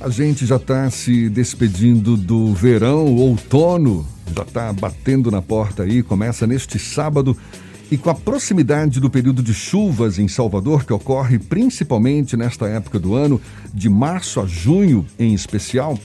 A 0.00 0.08
gente 0.08 0.46
já 0.46 0.56
está 0.56 0.88
se 0.88 1.28
despedindo 1.28 2.16
do 2.16 2.54
verão, 2.54 3.16
outono, 3.16 4.08
já 4.34 4.42
está 4.44 4.72
batendo 4.72 5.30
na 5.30 5.42
porta 5.42 5.82
aí, 5.82 6.02
começa 6.02 6.46
neste 6.46 6.78
sábado. 6.78 7.36
E 7.90 7.98
com 7.98 8.08
a 8.08 8.14
proximidade 8.14 8.98
do 8.98 9.10
período 9.10 9.42
de 9.42 9.52
chuvas 9.52 10.18
em 10.18 10.26
Salvador, 10.26 10.86
que 10.86 10.92
ocorre 10.94 11.38
principalmente 11.38 12.34
nesta 12.34 12.66
época 12.66 12.98
do 12.98 13.14
ano, 13.14 13.38
de 13.74 13.90
março 13.90 14.40
a 14.40 14.46
junho 14.46 15.04
em 15.18 15.34
especial, 15.34 15.98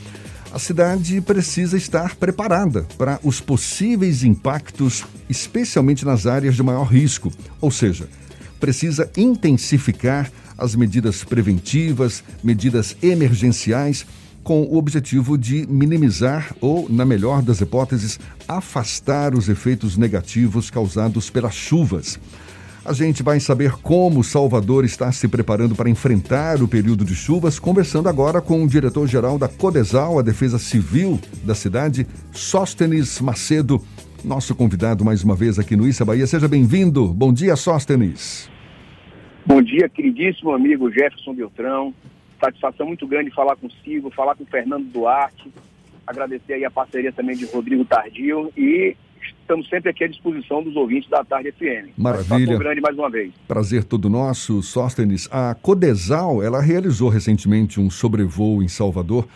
a 0.51 0.59
cidade 0.59 1.21
precisa 1.21 1.77
estar 1.77 2.15
preparada 2.15 2.85
para 2.97 3.17
os 3.23 3.39
possíveis 3.39 4.25
impactos, 4.25 5.05
especialmente 5.29 6.03
nas 6.03 6.27
áreas 6.27 6.55
de 6.55 6.63
maior 6.63 6.83
risco, 6.83 7.31
ou 7.61 7.71
seja, 7.71 8.09
precisa 8.59 9.09
intensificar 9.15 10.29
as 10.57 10.75
medidas 10.75 11.23
preventivas, 11.23 12.23
medidas 12.43 12.95
emergenciais, 13.01 14.05
com 14.43 14.61
o 14.61 14.77
objetivo 14.77 15.37
de 15.37 15.65
minimizar 15.67 16.55
ou, 16.61 16.87
na 16.87 17.03
melhor 17.03 17.41
das 17.41 17.61
hipóteses, 17.61 18.19
afastar 18.47 19.33
os 19.33 19.49
efeitos 19.49 19.97
negativos 19.97 20.69
causados 20.69 21.31
pelas 21.31 21.55
chuvas. 21.55 22.19
A 22.85 22.93
gente 22.93 23.23
vai 23.23 23.39
saber 23.39 23.71
como 23.81 24.23
Salvador 24.23 24.85
está 24.85 25.11
se 25.11 25.27
preparando 25.27 25.73
para 25.73 25.89
enfrentar 25.89 26.61
o 26.61 26.67
período 26.67 27.03
de 27.03 27.15
chuvas, 27.15 27.57
conversando 27.57 28.07
agora 28.07 28.39
com 28.39 28.63
o 28.63 28.67
diretor-geral 28.67 29.39
da 29.39 29.47
Codesal, 29.47 30.19
a 30.19 30.21
Defesa 30.21 30.59
Civil 30.59 31.19
da 31.43 31.55
cidade, 31.55 32.05
Sóstenes 32.31 33.19
Macedo, 33.19 33.81
nosso 34.23 34.53
convidado 34.53 35.03
mais 35.03 35.23
uma 35.23 35.35
vez 35.35 35.57
aqui 35.57 35.75
no 35.75 35.87
Issa 35.87 36.05
Bahia. 36.05 36.27
Seja 36.27 36.47
bem-vindo. 36.47 37.07
Bom 37.07 37.33
dia, 37.33 37.55
Sóstenes. 37.55 38.54
Bom 39.45 39.61
dia, 39.61 39.87
queridíssimo 39.87 40.51
amigo 40.51 40.91
Jefferson 40.91 41.33
Beltrão. 41.35 41.93
Satisfação 42.39 42.87
muito 42.87 43.05
grande 43.05 43.29
falar 43.29 43.55
consigo, 43.55 44.09
falar 44.09 44.35
com 44.35 44.43
o 44.43 44.47
Fernando 44.47 44.85
Duarte. 44.85 45.51
Agradecer 46.05 46.53
aí 46.53 46.65
a 46.65 46.71
parceria 46.71 47.11
também 47.11 47.35
de 47.37 47.45
Rodrigo 47.45 47.85
Tardio 47.85 48.51
e 48.57 48.95
estamos 49.21 49.69
sempre 49.69 49.91
aqui 49.91 50.03
à 50.03 50.07
disposição 50.07 50.63
dos 50.63 50.75
ouvintes 50.75 51.07
da 51.09 51.23
Tarde 51.23 51.51
FM. 51.51 51.95
Maravilha. 51.95 52.57
grande 52.57 52.81
mais 52.81 52.97
uma 52.97 53.09
vez. 53.09 53.31
Prazer 53.47 53.83
todo 53.83 54.09
nosso, 54.09 54.63
Sóstenes. 54.63 55.29
A 55.31 55.55
Codesal, 55.55 56.41
ela 56.41 56.59
realizou 56.59 57.09
recentemente 57.09 57.79
um 57.79 57.89
sobrevoo 57.89 58.63
em 58.63 58.67
Salvador 58.67 59.27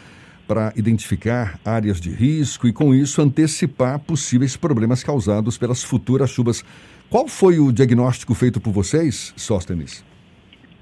para 0.49 0.73
identificar 0.75 1.59
áreas 1.63 2.01
de 2.01 2.09
risco 2.09 2.67
e, 2.67 2.73
com 2.73 2.91
isso, 2.91 3.21
antecipar 3.21 3.99
possíveis 3.99 4.57
problemas 4.57 5.03
causados 5.03 5.59
pelas 5.59 5.83
futuras 5.83 6.31
chuvas. 6.31 6.65
Qual 7.07 7.27
foi 7.27 7.59
o 7.59 7.71
diagnóstico 7.71 8.33
feito 8.33 8.59
por 8.59 8.73
vocês, 8.73 9.31
Sóstenes? 9.37 10.03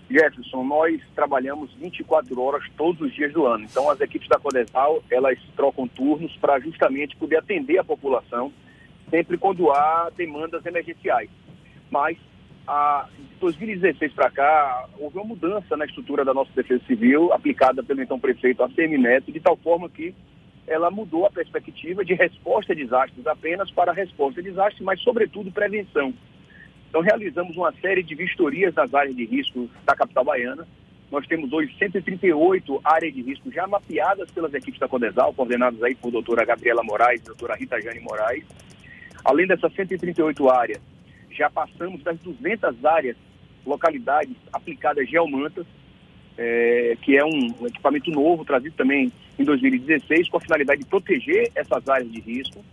Jefferson, 0.09 0.63
nós 0.63 1.01
trabalhamos 1.13 1.69
24 1.81 2.41
horas 2.41 2.63
todos 2.77 3.01
os 3.01 3.13
dias 3.13 3.33
do 3.33 3.45
ano. 3.45 3.65
Então, 3.65 3.89
as 3.89 3.99
equipes 3.99 4.29
da 4.29 4.39
Codesal, 4.39 5.03
elas 5.11 5.37
trocam 5.57 5.85
turnos 5.85 6.33
para 6.37 6.57
justamente 6.61 7.17
poder 7.17 7.39
atender 7.39 7.77
a 7.77 7.83
população 7.83 8.53
sempre 9.09 9.37
quando 9.37 9.69
há 9.69 10.09
demandas 10.15 10.65
emergenciais. 10.65 11.29
Mas, 11.91 12.17
a, 12.67 13.07
de 13.17 13.35
2016 13.39 14.11
para 14.13 14.29
cá, 14.29 14.85
houve 14.99 15.17
uma 15.17 15.25
mudança 15.25 15.77
na 15.77 15.85
estrutura 15.85 16.25
da 16.25 16.33
nossa 16.33 16.51
Defesa 16.53 16.83
Civil, 16.85 17.31
aplicada 17.31 17.81
pelo 17.81 18.01
então 18.01 18.19
prefeito 18.19 18.61
ACM 18.61 18.97
Neto, 18.97 19.31
de 19.31 19.39
tal 19.39 19.55
forma 19.55 19.89
que 19.89 20.13
ela 20.67 20.91
mudou 20.91 21.25
a 21.25 21.31
perspectiva 21.31 22.03
de 22.03 22.13
resposta 22.13 22.73
a 22.73 22.75
desastres 22.75 23.25
apenas 23.25 23.71
para 23.71 23.93
resposta 23.93 24.41
a 24.41 24.43
desastres, 24.43 24.81
mas 24.81 25.01
sobretudo 25.01 25.49
prevenção. 25.49 26.13
Então 26.89 27.01
realizamos 27.01 27.55
uma 27.55 27.71
série 27.81 28.03
de 28.03 28.15
vistorias 28.15 28.75
nas 28.75 28.93
áreas 28.93 29.15
de 29.15 29.25
risco 29.25 29.69
da 29.85 29.95
capital 29.95 30.25
baiana. 30.25 30.67
Nós 31.09 31.25
temos 31.25 31.53
hoje 31.53 31.73
138 31.79 32.81
áreas 32.83 33.13
de 33.13 33.21
risco 33.21 33.49
já 33.49 33.65
mapeadas 33.65 34.29
pelas 34.31 34.53
equipes 34.53 34.79
da 34.79 34.89
Codesal, 34.89 35.33
coordenadas 35.33 35.81
aí 35.81 35.95
por 35.95 36.11
doutora 36.11 36.43
Gabriela 36.43 36.83
Moraes 36.83 37.21
e 37.21 37.25
doutora 37.25 37.55
Rita 37.55 37.79
Jane 37.81 38.02
Moraes. 38.02 38.43
Além 39.23 39.47
dessas 39.47 39.73
138 39.73 40.49
áreas, 40.49 40.81
já 41.37 41.49
passamos 41.49 42.02
das 42.03 42.17
200 42.20 42.83
áreas, 42.83 43.15
localidades 43.65 44.36
aplicadas 44.52 45.08
geomantas, 45.08 45.65
é, 46.37 46.98
que 47.02 47.15
é 47.15 47.23
um 47.23 47.67
equipamento 47.67 48.09
novo, 48.11 48.43
trazido 48.43 48.75
também 48.75 49.11
em 49.37 49.43
2016, 49.43 50.30
com 50.30 50.37
a 50.37 50.42
finalidade 50.42 50.81
de 50.81 50.87
proteger 50.87 51.52
essas 51.55 51.87
áreas 51.87 52.11
de 52.11 52.20
risco, 52.20 52.64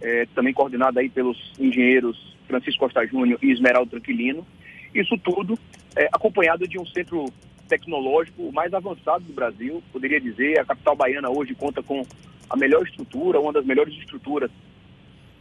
é, 0.00 0.26
também 0.34 0.52
coordenado 0.52 0.98
aí 0.98 1.08
pelos 1.08 1.52
engenheiros 1.58 2.34
Francisco 2.46 2.80
Costa 2.80 3.06
Júnior 3.06 3.38
e 3.42 3.50
Esmeraldo 3.50 3.90
Tranquilino. 3.90 4.46
Isso 4.94 5.16
tudo 5.18 5.58
é, 5.96 6.08
acompanhado 6.12 6.68
de 6.68 6.78
um 6.78 6.86
centro 6.86 7.26
tecnológico 7.68 8.52
mais 8.52 8.72
avançado 8.74 9.24
do 9.24 9.32
Brasil, 9.32 9.82
poderia 9.92 10.20
dizer. 10.20 10.60
A 10.60 10.64
capital 10.64 10.94
baiana 10.94 11.30
hoje 11.30 11.54
conta 11.54 11.82
com 11.82 12.04
a 12.50 12.56
melhor 12.56 12.86
estrutura, 12.86 13.40
uma 13.40 13.52
das 13.52 13.64
melhores 13.64 13.94
estruturas 13.94 14.50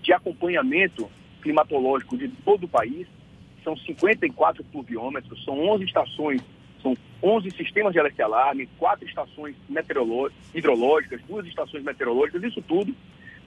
de 0.01 0.13
acompanhamento 0.13 1.09
climatológico 1.43 2.17
de 2.17 2.29
todo 2.29 2.63
o 2.63 2.67
país. 2.67 3.05
São 3.63 3.77
54 3.77 4.63
pluviômetros, 4.65 5.43
são 5.45 5.59
11 5.69 5.85
estações 5.85 6.41
são 6.83 6.95
11 7.23 7.49
sistemas 7.51 7.93
de 7.93 7.99
alerta-alarme, 7.99 8.67
quatro 8.77 9.07
estações 9.07 9.55
hidrológicas, 10.53 11.21
duas 11.27 11.47
estações 11.47 11.81
meteorológicas, 11.81 12.43
isso 12.43 12.61
tudo 12.61 12.93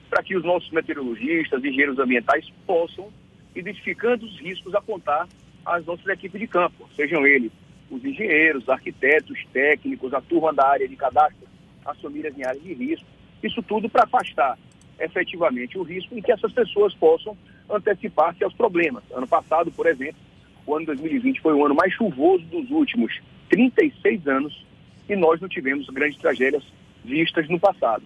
para 0.09 0.23
que 0.23 0.35
os 0.35 0.43
nossos 0.43 0.71
meteorologistas, 0.71 1.63
engenheiros 1.63 1.99
ambientais 1.99 2.49
possam, 2.65 3.09
identificando 3.55 4.25
os 4.25 4.39
riscos, 4.39 4.73
apontar 4.73 5.27
às 5.63 5.85
nossas 5.85 6.07
equipes 6.07 6.39
de 6.41 6.47
campo, 6.47 6.89
sejam 6.95 7.27
eles 7.27 7.51
os 7.89 8.03
engenheiros, 8.03 8.67
arquitetos, 8.67 9.39
técnicos, 9.53 10.13
a 10.13 10.19
turma 10.19 10.53
da 10.53 10.67
área 10.67 10.87
de 10.87 10.95
cadastro, 10.95 11.47
as 11.85 11.97
áreas 12.03 12.63
de 12.63 12.73
risco, 12.73 13.05
isso 13.41 13.61
tudo 13.63 13.87
para 13.87 14.03
afastar 14.03 14.57
efetivamente 14.99 15.77
o 15.77 15.83
risco 15.83 16.17
e 16.17 16.21
que 16.21 16.31
essas 16.31 16.51
pessoas 16.51 16.93
possam 16.95 17.37
antecipar-se 17.69 18.43
aos 18.43 18.53
problemas. 18.53 19.03
Ano 19.11 19.27
passado, 19.27 19.71
por 19.71 19.87
exemplo, 19.87 20.19
o 20.65 20.75
ano 20.75 20.85
2020 20.85 21.41
foi 21.41 21.53
o 21.53 21.65
ano 21.65 21.75
mais 21.75 21.93
chuvoso 21.93 22.43
dos 22.45 22.69
últimos 22.69 23.19
36 23.49 24.27
anos 24.27 24.65
e 25.07 25.15
nós 25.15 25.39
não 25.39 25.47
tivemos 25.47 25.87
grandes 25.89 26.19
tragédias 26.19 26.63
vistas 27.03 27.47
no 27.49 27.59
passado. 27.59 28.03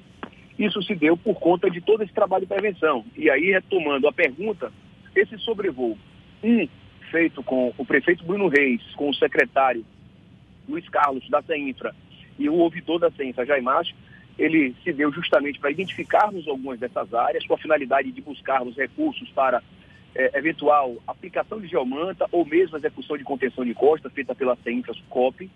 Isso 0.57 0.81
se 0.83 0.93
deu 0.93 1.17
por 1.17 1.35
conta 1.39 1.69
de 1.69 1.81
todo 1.81 2.03
esse 2.03 2.13
trabalho 2.13 2.45
de 2.45 2.53
prevenção. 2.53 3.03
E 3.17 3.29
aí, 3.29 3.51
retomando 3.51 4.07
a 4.07 4.13
pergunta, 4.13 4.71
esse 5.15 5.37
sobrevoo, 5.39 5.97
um 6.43 6.67
feito 7.09 7.43
com 7.43 7.73
o 7.77 7.85
prefeito 7.85 8.23
Bruno 8.23 8.47
Reis, 8.47 8.81
com 8.95 9.09
o 9.09 9.15
secretário 9.15 9.85
Luiz 10.67 10.87
Carlos 10.89 11.27
da 11.29 11.41
CEINFRA 11.41 11.93
e 12.37 12.47
o 12.47 12.55
ouvidor 12.55 12.99
da 12.99 13.11
CEINFRA, 13.11 13.45
Jair 13.45 13.63
ele 14.41 14.75
se 14.83 14.91
deu 14.91 15.11
justamente 15.11 15.59
para 15.59 15.69
identificarmos 15.69 16.47
algumas 16.47 16.79
dessas 16.79 17.13
áreas, 17.13 17.45
com 17.45 17.53
a 17.53 17.57
finalidade 17.59 18.11
de 18.11 18.21
buscarmos 18.21 18.75
recursos 18.75 19.29
para 19.29 19.61
é, 20.15 20.37
eventual 20.37 20.97
aplicação 21.07 21.61
de 21.61 21.67
geomanta 21.67 22.25
ou 22.31 22.43
mesmo 22.43 22.75
execução 22.75 23.15
de 23.15 23.23
contenção 23.23 23.63
de 23.63 23.75
costa 23.75 24.09
feita 24.09 24.33
pela 24.33 24.57
CEINFRA 24.57 24.95
COP. 25.09 25.47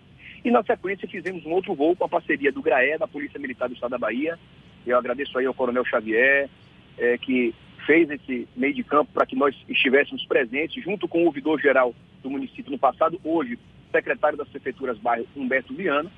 E 0.44 0.50
na 0.52 0.62
sequência 0.62 1.08
fizemos 1.08 1.44
um 1.44 1.50
outro 1.50 1.74
voo 1.74 1.96
com 1.96 2.04
a 2.04 2.08
parceria 2.08 2.52
do 2.52 2.62
GRAE, 2.62 2.96
da 2.96 3.08
Polícia 3.08 3.40
Militar 3.40 3.68
do 3.68 3.74
Estado 3.74 3.90
da 3.90 3.98
Bahia. 3.98 4.38
Eu 4.86 4.96
agradeço 4.96 5.36
aí 5.36 5.46
ao 5.46 5.54
Coronel 5.54 5.84
Xavier, 5.84 6.48
é, 6.96 7.18
que 7.18 7.52
fez 7.84 8.08
esse 8.08 8.46
meio 8.54 8.72
de 8.72 8.84
campo 8.84 9.10
para 9.12 9.26
que 9.26 9.34
nós 9.34 9.56
estivéssemos 9.68 10.24
presentes, 10.26 10.82
junto 10.84 11.08
com 11.08 11.22
o 11.22 11.26
ouvidor-geral 11.26 11.92
do 12.22 12.30
município 12.30 12.70
no 12.70 12.78
passado, 12.78 13.20
hoje 13.24 13.58
secretário 13.90 14.38
das 14.38 14.48
Prefeituras 14.48 14.98
Bairro, 14.98 15.26
Humberto 15.36 15.74
Viana, 15.74 16.10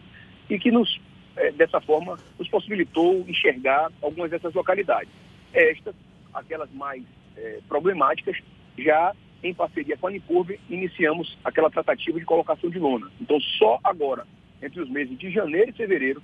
e 0.50 0.58
que 0.58 0.70
nos, 0.70 1.00
é, 1.38 1.52
dessa 1.52 1.80
forma, 1.80 2.18
nos 2.38 2.48
possibilitou 2.48 3.24
enxergar 3.28 3.90
algumas 4.02 4.30
dessas 4.30 4.52
localidades. 4.54 5.10
Estas, 5.52 5.94
aquelas 6.34 6.70
mais 6.72 7.02
é, 7.36 7.60
problemáticas, 7.68 8.36
já 8.76 9.14
em 9.42 9.54
parceria 9.54 9.96
com 9.96 10.06
a 10.06 10.10
Anicurve, 10.10 10.58
iniciamos 10.68 11.38
aquela 11.44 11.70
tratativa 11.70 12.18
de 12.18 12.24
colocação 12.24 12.68
de 12.68 12.78
lona. 12.78 13.10
Então, 13.20 13.38
só 13.40 13.78
agora, 13.84 14.26
entre 14.60 14.80
os 14.80 14.90
meses 14.90 15.16
de 15.16 15.30
janeiro 15.30 15.70
e 15.70 15.72
fevereiro, 15.72 16.22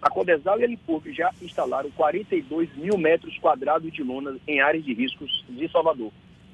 a 0.00 0.10
Codesal 0.10 0.58
e 0.58 0.62
a 0.62 0.66
Anicurve 0.66 1.12
já 1.12 1.30
instalaram 1.40 1.90
42 1.90 2.74
mil 2.76 2.96
metros 2.98 3.38
quadrados 3.38 3.92
de 3.92 4.02
lona 4.02 4.36
em 4.46 4.60
áreas 4.60 4.84
de 4.84 4.94
riscos 4.94 5.44
de 5.48 5.70
Salvador. 5.70 6.10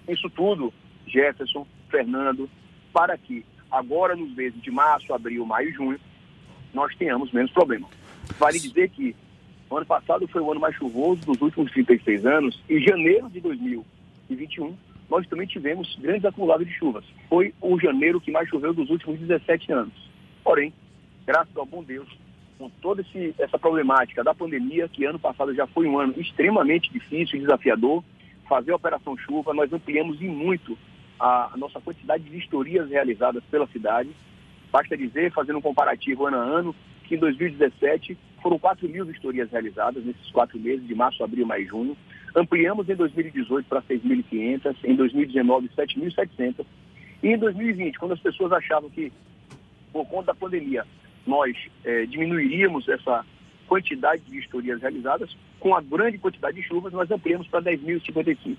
Isso 0.09 0.29
tudo, 0.31 0.73
Jefferson, 1.07 1.67
Fernando, 1.89 2.51
para 2.93 3.17
que 3.17 3.45
agora 3.71 4.17
nos 4.17 4.35
meses 4.35 4.61
de 4.61 4.71
março, 4.71 5.13
abril, 5.15 5.47
maio 5.47 5.69
e 5.69 5.73
junho, 5.73 6.01
nós 6.75 6.95
tenhamos 6.97 7.33
menos 7.33 7.51
problema. 7.53 7.89
Vale 8.39 8.59
dizer 8.59 8.91
que 8.91 9.15
o 9.69 9.77
ano 9.77 9.87
passado 9.87 10.27
foi 10.29 10.41
o 10.41 10.51
ano 10.51 10.61
mais 10.61 10.75
chuvoso 10.75 11.23
dos 11.23 11.41
últimos 11.41 11.71
36 11.73 12.27
anos 12.27 12.61
e 12.69 12.81
janeiro 12.81 13.29
de 13.31 13.41
2000 13.41 13.85
2021, 14.31 14.77
nós 15.09 15.27
também 15.27 15.47
tivemos 15.47 15.97
grandes 15.97 16.25
acumulados 16.25 16.67
de 16.67 16.73
chuvas. 16.73 17.05
Foi 17.29 17.53
o 17.61 17.79
janeiro 17.81 18.21
que 18.21 18.31
mais 18.31 18.49
choveu 18.49 18.73
dos 18.73 18.89
últimos 18.91 19.19
17 19.19 19.73
anos. 19.73 19.93
Porém, 20.45 20.73
graças 21.27 21.55
ao 21.57 21.67
bom 21.67 21.83
Deus, 21.83 22.09
com 22.57 22.71
toda 22.81 23.01
esse, 23.01 23.35
essa 23.39 23.59
problemática 23.59 24.23
da 24.23 24.35
pandemia, 24.35 24.89
que 24.89 25.05
ano 25.05 25.19
passado 25.19 25.55
já 25.55 25.67
foi 25.67 25.87
um 25.87 25.99
ano 25.99 26.15
extremamente 26.17 26.93
difícil 26.93 27.39
e 27.39 27.43
desafiador, 27.43 28.05
fazer 28.49 28.73
a 28.73 28.77
Operação 28.77 29.17
Chuva, 29.17 29.53
nós 29.53 29.73
ampliamos 29.73 30.21
em 30.23 30.29
muito 30.29 30.79
a, 31.19 31.51
a 31.53 31.57
nossa 31.57 31.81
quantidade 31.81 32.23
de 32.25 32.31
vistorias 32.31 32.89
realizadas 32.89 33.43
pela 33.51 33.67
cidade. 33.69 34.11
Basta 34.71 34.97
dizer, 34.97 35.33
fazendo 35.33 35.59
um 35.59 35.63
comparativo 35.63 36.27
ano 36.27 36.37
a 36.37 36.41
ano, 36.41 36.75
em 37.15 37.19
2017 37.19 38.17
foram 38.43 38.59
4 38.59 38.89
mil 38.89 39.05
vistorias 39.05 39.51
realizadas 39.51 40.05
nesses 40.05 40.31
quatro 40.31 40.59
meses, 40.59 40.87
de 40.87 40.95
março, 40.95 41.23
abril, 41.23 41.47
maio 41.47 41.65
e 41.65 41.67
junho. 41.67 41.97
Ampliamos 42.35 42.89
em 42.89 42.95
2018 42.95 43.67
para 43.67 43.83
6.500, 43.83 44.77
em 44.85 44.95
2019 44.95 45.69
7.700. 45.77 46.65
E 47.23 47.29
em 47.29 47.39
2020, 47.39 47.99
quando 47.99 48.13
as 48.13 48.21
pessoas 48.21 48.53
achavam 48.53 48.89
que, 48.89 49.13
por 49.93 50.07
conta 50.07 50.27
da 50.27 50.35
pandemia, 50.35 50.87
nós 51.27 51.55
eh, 51.85 52.07
diminuiríamos 52.07 52.89
essa 52.89 53.25
quantidade 53.67 54.23
de 54.23 54.31
vistorias 54.31 54.81
realizadas, 54.81 55.37
com 55.61 55.75
a 55.75 55.81
grande 55.81 56.19
quantidade 56.19 56.57
de 56.57 56.67
chuvas, 56.67 56.93
nós 56.93 57.11
ampliamos 57.11 57.47
para 57.47 57.63
10.055. 57.63 58.57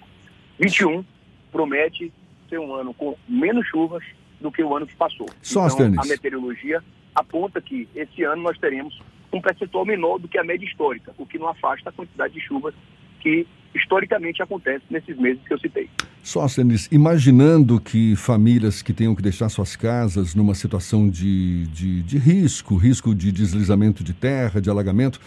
21 0.59 1.03
promete 1.51 2.13
ser 2.47 2.59
um 2.59 2.73
ano 2.73 2.93
com 2.93 3.17
menos 3.27 3.67
chuvas 3.67 4.03
do 4.39 4.51
que 4.51 4.63
o 4.63 4.75
ano 4.75 4.87
que 4.87 4.95
passou. 4.95 5.27
Só 5.41 5.67
então, 5.67 5.85
a 5.97 6.05
meteorologia 6.05 6.83
aponta 7.15 7.61
que 7.61 7.87
esse 7.95 8.23
ano 8.23 8.41
nós 8.41 8.57
teremos 8.57 8.99
um 9.33 9.41
percentual 9.41 9.85
menor 9.85 10.17
do 10.17 10.27
que 10.27 10.37
a 10.37 10.43
média 10.43 10.65
histórica, 10.65 11.13
o 11.17 11.25
que 11.25 11.37
não 11.37 11.47
afasta 11.47 11.89
a 11.89 11.93
quantidade 11.93 12.33
de 12.33 12.41
chuvas 12.41 12.73
que 13.19 13.47
historicamente 13.73 14.41
acontece 14.41 14.83
nesses 14.89 15.17
meses 15.17 15.41
que 15.47 15.53
eu 15.53 15.59
citei. 15.59 15.89
Sóstenes, 16.21 16.89
imaginando 16.91 17.79
que 17.79 18.15
famílias 18.15 18.81
que 18.81 18.93
tenham 18.93 19.15
que 19.15 19.21
deixar 19.21 19.49
suas 19.49 19.75
casas 19.75 20.35
numa 20.35 20.53
situação 20.53 21.09
de, 21.09 21.65
de, 21.67 22.03
de 22.03 22.17
risco, 22.17 22.75
risco 22.75 23.15
de 23.15 23.31
deslizamento 23.31 24.03
de 24.03 24.13
terra, 24.13 24.61
de 24.61 24.69
alagamento, 24.69 25.19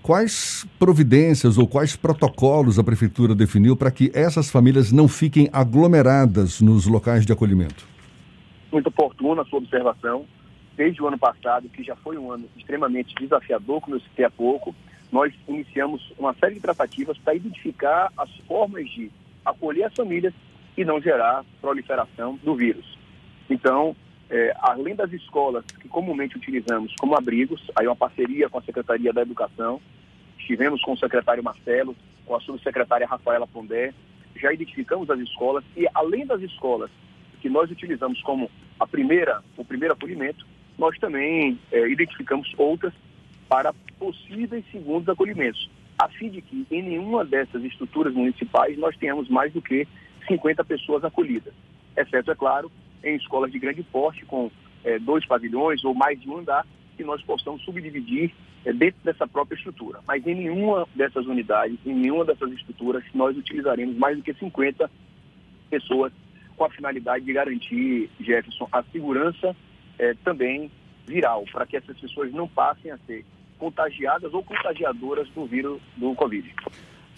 quais 0.00 0.66
providências 0.78 1.58
ou 1.58 1.66
quais 1.66 1.96
protocolos 1.96 2.78
a 2.78 2.84
Prefeitura 2.84 3.34
definiu 3.34 3.76
para 3.76 3.90
que 3.90 4.10
essas 4.14 4.50
famílias 4.50 4.92
não 4.92 5.08
fiquem 5.08 5.48
aglomeradas 5.52 6.60
nos 6.60 6.86
locais 6.86 7.26
de 7.26 7.32
acolhimento? 7.32 7.86
Muito 8.70 8.86
oportuna 8.86 9.42
a 9.42 9.44
sua 9.46 9.58
observação. 9.58 10.24
Desde 10.78 11.02
o 11.02 11.08
ano 11.08 11.18
passado, 11.18 11.68
que 11.68 11.82
já 11.82 11.96
foi 11.96 12.16
um 12.16 12.30
ano 12.30 12.48
extremamente 12.56 13.12
desafiador, 13.16 13.80
como 13.80 13.96
eu 13.96 14.00
citei 14.00 14.24
há 14.24 14.30
pouco, 14.30 14.72
nós 15.10 15.34
iniciamos 15.48 16.12
uma 16.16 16.32
série 16.34 16.54
de 16.54 16.60
tratativas 16.60 17.18
para 17.18 17.34
identificar 17.34 18.12
as 18.16 18.30
formas 18.46 18.88
de 18.88 19.10
acolher 19.44 19.86
as 19.86 19.94
famílias 19.94 20.32
e 20.76 20.84
não 20.84 21.00
gerar 21.00 21.44
proliferação 21.60 22.38
do 22.44 22.54
vírus. 22.54 22.96
Então, 23.50 23.96
é, 24.30 24.54
além 24.60 24.94
das 24.94 25.12
escolas 25.12 25.64
que 25.64 25.88
comumente 25.88 26.36
utilizamos 26.36 26.94
como 27.00 27.16
abrigos, 27.16 27.60
aí 27.74 27.88
uma 27.88 27.96
parceria 27.96 28.48
com 28.48 28.58
a 28.58 28.62
Secretaria 28.62 29.12
da 29.12 29.22
Educação, 29.22 29.80
estivemos 30.38 30.80
com 30.82 30.92
o 30.92 30.98
secretário 30.98 31.42
Marcelo, 31.42 31.96
com 32.24 32.36
a 32.36 32.40
subsecretária 32.40 33.04
Rafaela 33.04 33.48
Pondé, 33.48 33.92
já 34.36 34.52
identificamos 34.52 35.10
as 35.10 35.18
escolas 35.18 35.64
e 35.76 35.88
além 35.92 36.24
das 36.24 36.40
escolas 36.40 36.88
que 37.40 37.48
nós 37.48 37.68
utilizamos 37.68 38.22
como 38.22 38.48
a 38.78 38.86
primeira, 38.86 39.42
o 39.56 39.64
primeiro 39.64 39.94
acolhimento, 39.94 40.46
nós 40.78 40.96
também 40.98 41.58
é, 41.72 41.88
identificamos 41.88 42.50
outras 42.56 42.94
para 43.48 43.72
possíveis 43.98 44.64
segundos 44.70 45.08
acolhimentos, 45.08 45.68
a 45.98 46.08
fim 46.08 46.30
de 46.30 46.40
que 46.40 46.66
em 46.70 46.82
nenhuma 46.82 47.24
dessas 47.24 47.62
estruturas 47.64 48.14
municipais 48.14 48.78
nós 48.78 48.96
tenhamos 48.96 49.28
mais 49.28 49.52
do 49.52 49.60
que 49.60 49.86
50 50.28 50.62
pessoas 50.64 51.04
acolhidas, 51.04 51.52
exceto, 51.96 52.30
é 52.30 52.34
claro, 52.34 52.70
em 53.02 53.16
escolas 53.16 53.50
de 53.50 53.58
grande 53.58 53.82
porte, 53.82 54.24
com 54.24 54.50
é, 54.84 54.98
dois 54.98 55.26
pavilhões 55.26 55.84
ou 55.84 55.94
mais 55.94 56.20
de 56.20 56.30
um 56.30 56.38
andar, 56.38 56.64
que 56.96 57.04
nós 57.04 57.22
possamos 57.22 57.62
subdividir 57.62 58.32
é, 58.64 58.72
dentro 58.72 59.00
dessa 59.02 59.26
própria 59.26 59.56
estrutura. 59.56 60.00
Mas 60.06 60.24
em 60.26 60.34
nenhuma 60.34 60.86
dessas 60.94 61.26
unidades, 61.26 61.78
em 61.86 61.94
nenhuma 61.94 62.24
dessas 62.24 62.52
estruturas, 62.52 63.02
nós 63.14 63.36
utilizaremos 63.36 63.96
mais 63.96 64.16
do 64.16 64.22
que 64.22 64.34
50 64.34 64.90
pessoas 65.70 66.12
com 66.56 66.64
a 66.64 66.70
finalidade 66.70 67.24
de 67.24 67.32
garantir, 67.32 68.10
Jefferson, 68.20 68.68
a 68.72 68.82
segurança 68.84 69.56
é, 69.98 70.14
também 70.24 70.70
viral, 71.06 71.44
para 71.50 71.66
que 71.66 71.76
essas 71.76 71.98
pessoas 71.98 72.32
não 72.32 72.46
passem 72.46 72.90
a 72.90 72.98
ser 73.06 73.24
contagiadas 73.58 74.32
ou 74.32 74.42
contagiadoras 74.42 75.28
do 75.30 75.46
vírus 75.46 75.80
do 75.96 76.14
Covid. 76.14 76.54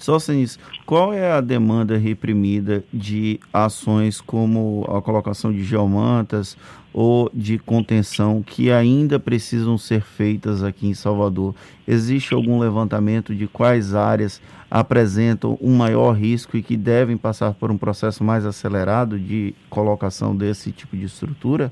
Sócenes, 0.01 0.59
qual 0.87 1.13
é 1.13 1.31
a 1.31 1.43
demanda 1.43 1.99
reprimida 1.99 2.83
de 2.91 3.39
ações 3.53 4.19
como 4.19 4.83
a 4.89 5.03
colocação 5.03 5.53
de 5.53 5.63
geomantas 5.63 6.57
ou 6.91 7.31
de 7.35 7.59
contenção 7.59 8.43
que 8.43 8.73
ainda 8.73 9.21
precisam 9.21 9.77
ser 9.77 10.01
feitas 10.01 10.63
aqui 10.63 10.87
em 10.87 10.95
Salvador? 10.95 11.55
Existe 11.87 12.33
algum 12.33 12.59
levantamento 12.59 13.35
de 13.35 13.47
quais 13.47 13.95
áreas 13.95 14.41
apresentam 14.71 15.59
um 15.61 15.77
maior 15.77 16.13
risco 16.13 16.57
e 16.57 16.63
que 16.63 16.79
devem 16.79 17.19
passar 17.19 17.53
por 17.53 17.71
um 17.71 17.77
processo 17.77 18.25
mais 18.25 18.47
acelerado 18.47 19.19
de 19.19 19.55
colocação 19.69 20.35
desse 20.35 20.73
tipo 20.73 20.97
de 20.97 21.05
estrutura? 21.05 21.71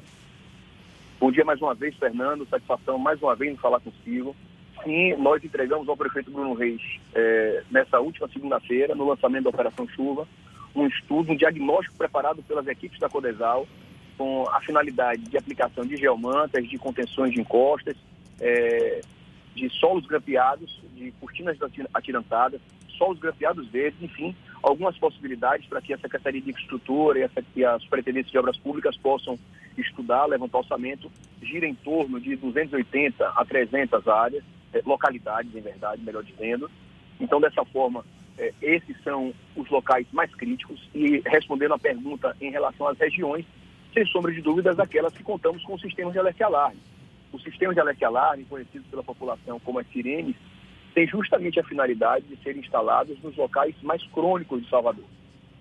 Bom 1.21 1.33
dia 1.33 1.45
mais 1.45 1.61
uma 1.61 1.75
vez, 1.75 1.97
Fernando. 1.97 2.47
Satisfação 2.49 2.97
mais 2.97 3.21
uma 3.21 3.35
vez 3.35 3.53
em 3.53 3.57
falar 3.57 3.81
consigo. 3.81 4.37
Sim, 4.85 5.17
nós 5.17 5.43
entregamos 5.43 5.89
ao 5.89 5.97
prefeito 5.97 6.31
Bruno 6.31 6.55
Reis, 6.55 6.81
é, 7.13 7.65
nessa 7.69 7.99
última 7.99 8.29
segunda-feira, 8.29 8.95
no 8.95 9.09
lançamento 9.09 9.43
da 9.43 9.51
Operação 9.51 9.89
Chuva, 9.89 10.29
um 10.77 10.87
estudo, 10.87 11.33
um 11.33 11.37
diagnóstico 11.37 11.99
preparado 11.99 12.41
pelas 12.45 12.69
equipes 12.69 13.01
da 13.01 13.09
Codesal, 13.09 13.67
com 14.17 14.49
a 14.49 14.61
finalidade 14.61 15.23
de 15.23 15.37
aplicação 15.37 15.85
de 15.85 15.97
geomantas, 15.97 16.69
de 16.69 16.79
contenções 16.79 17.33
de 17.33 17.41
encostas, 17.41 17.97
é, 18.41 19.01
de 19.57 19.69
solos 19.71 20.07
grampeados, 20.07 20.81
de 20.95 21.11
cortinas 21.21 21.59
atirantadas, 21.93 22.61
solos 22.97 23.19
grampeados 23.19 23.67
verdes, 23.69 24.01
enfim, 24.01 24.37
algumas 24.63 24.97
possibilidades 24.99 25.67
para 25.67 25.81
que 25.81 25.93
a 25.93 25.99
Secretaria 25.99 26.41
de 26.41 26.51
Infraestrutura 26.51 27.19
e 27.19 27.25
a, 27.25 27.31
e 27.57 27.65
a 27.65 27.79
Superintendência 27.79 28.31
de 28.31 28.39
Obras 28.39 28.57
Públicas 28.59 28.97
possam 28.97 29.39
estudar, 29.77 30.27
levantar 30.27 30.59
orçamento, 30.59 31.11
gira 31.43 31.67
em 31.67 31.75
torno 31.75 32.21
de 32.21 32.37
280 32.37 33.27
a 33.27 33.45
300 33.45 34.09
áreas, 34.09 34.45
é, 34.73 34.83
localidades, 34.85 35.55
em 35.55 35.61
verdade, 35.61 36.03
melhor 36.03 36.23
dizendo. 36.23 36.71
Então, 37.21 37.41
dessa 37.41 37.65
forma, 37.65 38.05
é, 38.39 38.53
esses 38.61 39.01
são 39.03 39.33
os 39.57 39.69
locais 39.71 40.07
mais 40.13 40.35
críticos. 40.35 40.81
E 40.95 41.23
respondendo 41.27 41.75
à 41.75 41.79
pergunta 41.79 42.37
em 42.41 42.51
relação 42.51 42.87
às 42.87 42.99
regiões, 42.99 43.45
sem 43.95 44.05
sombra 44.07 44.33
de 44.33 44.41
dúvidas, 44.41 44.79
aquelas 44.79 45.13
que 45.13 45.23
contamos 45.23 45.63
com 45.65 45.75
o 45.75 45.81
sistema 45.81 46.13
de 46.13 46.19
alerta-alarme. 46.19 46.81
O 47.33 47.39
sistema 47.39 47.75
de 47.75 47.81
alerta-alarme, 47.81 48.45
conhecido 48.45 48.85
pela 48.91 49.03
população 49.03 49.59
como 49.61 49.79
as 49.79 49.87
sirenes, 49.89 50.37
tem 50.95 51.07
justamente 51.07 51.61
a 51.61 51.65
finalidade 51.65 52.27
de 52.27 52.37
serem 52.43 52.61
instalados 52.61 53.21
nos 53.23 53.37
locais 53.37 53.75
mais 53.83 54.03
crônicos 54.09 54.63
de 54.63 54.69
Salvador. 54.69 55.05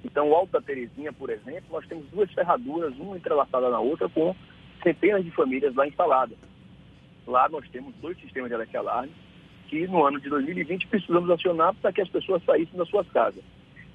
Então, 0.03 0.29
da 0.51 0.61
Terezinha, 0.61 1.11
por 1.11 1.29
exemplo, 1.29 1.69
nós 1.71 1.85
temos 1.87 2.05
duas 2.09 2.31
ferraduras, 2.31 2.93
uma 2.97 3.17
entrelaçada 3.17 3.69
na 3.69 3.79
outra, 3.79 4.07
com 4.07 4.35
centenas 4.81 5.23
de 5.23 5.31
famílias 5.31 5.75
lá 5.75 5.87
instaladas. 5.87 6.37
Lá 7.25 7.49
nós 7.49 7.67
temos 7.69 7.93
dois 7.95 8.17
sistemas 8.19 8.49
de 8.49 8.55
alerta-alarme 8.55 9.11
que 9.67 9.85
no 9.87 10.05
ano 10.05 10.19
de 10.19 10.29
2020 10.29 10.87
precisamos 10.87 11.29
acionar 11.29 11.73
para 11.75 11.91
que 11.91 12.01
as 12.01 12.07
pessoas 12.07 12.41
saíssem 12.45 12.77
das 12.77 12.87
suas 12.87 13.07
casas. 13.09 13.43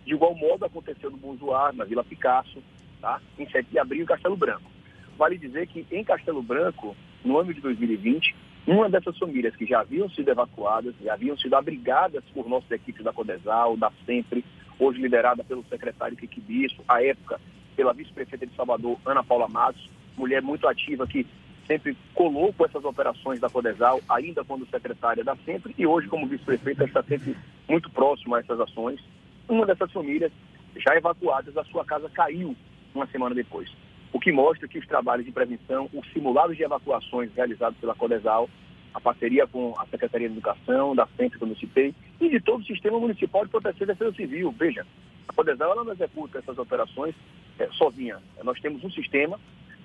De 0.05 0.13
igual 0.13 0.35
modo 0.35 0.65
aconteceu 0.65 1.11
no 1.11 1.17
Bonjour, 1.17 1.73
na 1.73 1.85
Vila 1.85 2.05
Picasso, 2.05 2.63
tá? 3.01 3.21
em 3.39 3.49
7 3.49 3.71
de 3.71 3.79
abril, 3.79 4.03
em 4.03 4.07
Castelo 4.07 4.37
Branco. 4.37 4.71
Vale 5.17 5.39
dizer 5.39 5.67
que 5.69 5.87
em 5.91 6.05
Castelo 6.05 6.43
Branco, 6.43 6.97
no 7.25 7.39
ano 7.39 7.55
de 7.55 7.61
2020, 7.61 8.35
uma 8.67 8.89
dessas 8.89 9.19
famílias 9.19 9.57
que 9.57 9.67
já 9.67 9.81
haviam 9.81 10.09
sido 10.11 10.31
evacuadas, 10.31 10.95
já 11.03 11.15
haviam 11.15 11.37
sido 11.37 11.55
abrigadas 11.55 12.23
por 12.33 12.49
nossas 12.49 12.71
equipes 12.71 13.05
da 13.05 13.13
Codesal, 13.13 13.77
da 13.77 13.91
Sempre, 14.07 14.45
hoje 14.79 15.01
liderada 15.01 15.43
pelo 15.43 15.65
secretário 15.69 16.17
Kiki 16.17 16.41
Bispo, 16.41 16.85
à 16.89 17.03
época 17.03 17.41
pela 17.75 17.93
vice-prefeita 17.93 18.47
de 18.47 18.55
Salvador, 18.55 18.99
Ana 19.05 19.25
Paula 19.25 19.49
Matos, 19.49 19.89
mulher 20.17 20.43
muito 20.43 20.69
ativa 20.69 21.07
que 21.07 21.27
sempre 21.67 21.97
colou 22.15 22.53
com 22.53 22.65
essas 22.65 22.85
operações 22.85 23.41
da 23.41 23.49
Codesal, 23.49 24.01
ainda 24.09 24.45
quando 24.45 24.69
secretária 24.69 25.25
da 25.25 25.37
Sempre, 25.45 25.75
e 25.79 25.87
hoje, 25.87 26.09
como 26.09 26.27
vice-prefeita, 26.27 26.85
está 26.85 27.03
sempre 27.03 27.37
muito 27.69 27.91
próximo 27.91 28.35
a 28.35 28.41
essas 28.41 28.61
ações. 28.61 29.01
Uma 29.49 29.67
dessas 29.67 29.91
famílias, 29.91 30.31
já 30.77 30.95
evacuadas, 30.97 31.57
a 31.57 31.65
sua 31.65 31.85
casa 31.85 32.09
caiu 32.11 32.55
uma 32.95 33.07
semana 33.07 33.35
depois. 33.35 33.71
O 34.13 34.21
que 34.21 34.31
mostra 34.31 34.69
que 34.69 34.79
os 34.79 34.87
trabalhos 34.87 35.25
de 35.25 35.33
prevenção, 35.33 35.89
os 35.93 36.07
simulados 36.13 36.57
de 36.57 36.63
evacuações 36.63 37.31
realizados 37.35 37.79
pela 37.79 37.95
Codesal, 37.95 38.49
a 38.93 39.01
parceria 39.01 39.47
com 39.47 39.75
a 39.79 39.87
Secretaria 39.87 40.29
de 40.29 40.35
Educação, 40.35 40.95
da 40.95 41.09
Sempre 41.17 41.39
que 41.39 41.45
eu 41.45 41.57
citei, 41.57 41.95
e 42.21 42.29
de 42.29 42.41
todo 42.41 42.61
o 42.61 42.67
sistema 42.67 42.99
municipal 42.99 43.45
de 43.45 43.51
proteção 43.51 43.83
e 43.83 43.87
defesa 43.87 44.13
civil. 44.13 44.55
Veja, 44.59 44.87
a 45.27 45.33
Codesal 45.33 45.73
ela 45.73 45.85
não 45.85 45.93
executa 45.93 46.39
essas 46.39 46.59
operações 46.59 47.15
é, 47.59 47.67
sozinha. 47.73 48.19
Nós 48.45 48.61
temos 48.61 48.85
um 48.85 48.91
sistema 48.91 49.41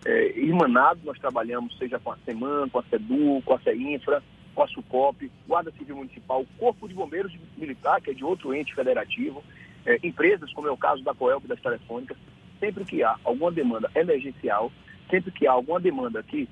é, 0.06 0.38
irmanado, 0.38 1.00
nós 1.06 1.18
trabalhamos, 1.20 1.78
seja 1.78 1.98
com 2.00 2.12
a 2.12 2.18
SEMAN, 2.26 2.68
com 2.70 2.80
a 2.80 2.84
SEDU, 2.84 3.42
com 3.46 3.54
a 3.54 3.60
CEINFRA, 3.60 4.22
com 4.54 4.64
a 4.64 4.68
SUCOP, 4.68 5.32
Guarda 5.48 5.72
Civil 5.72 5.96
Municipal, 5.96 6.46
Corpo 6.58 6.88
de 6.88 6.94
Bombeiros 6.94 7.32
Militar, 7.58 8.02
que 8.02 8.12
é 8.12 8.14
de 8.14 8.24
outro 8.24 8.54
ente 8.54 8.74
federativo, 8.76 9.44
é, 9.86 10.00
empresas, 10.04 10.52
como 10.52 10.68
é 10.68 10.72
o 10.72 10.78
caso 10.78 11.04
da 11.04 11.14
Coelp 11.14 11.46
das 11.46 11.62
Telefônicas, 11.62 12.18
sempre 12.60 12.86
que 12.86 13.04
há 13.04 13.16
alguma 13.24 13.52
demanda 13.52 13.90
emergencial, 13.96 14.72
sempre 15.10 15.32
que 15.32 15.48
há 15.48 15.52
alguma 15.52 15.80
demanda 15.80 16.22
que 16.24 16.48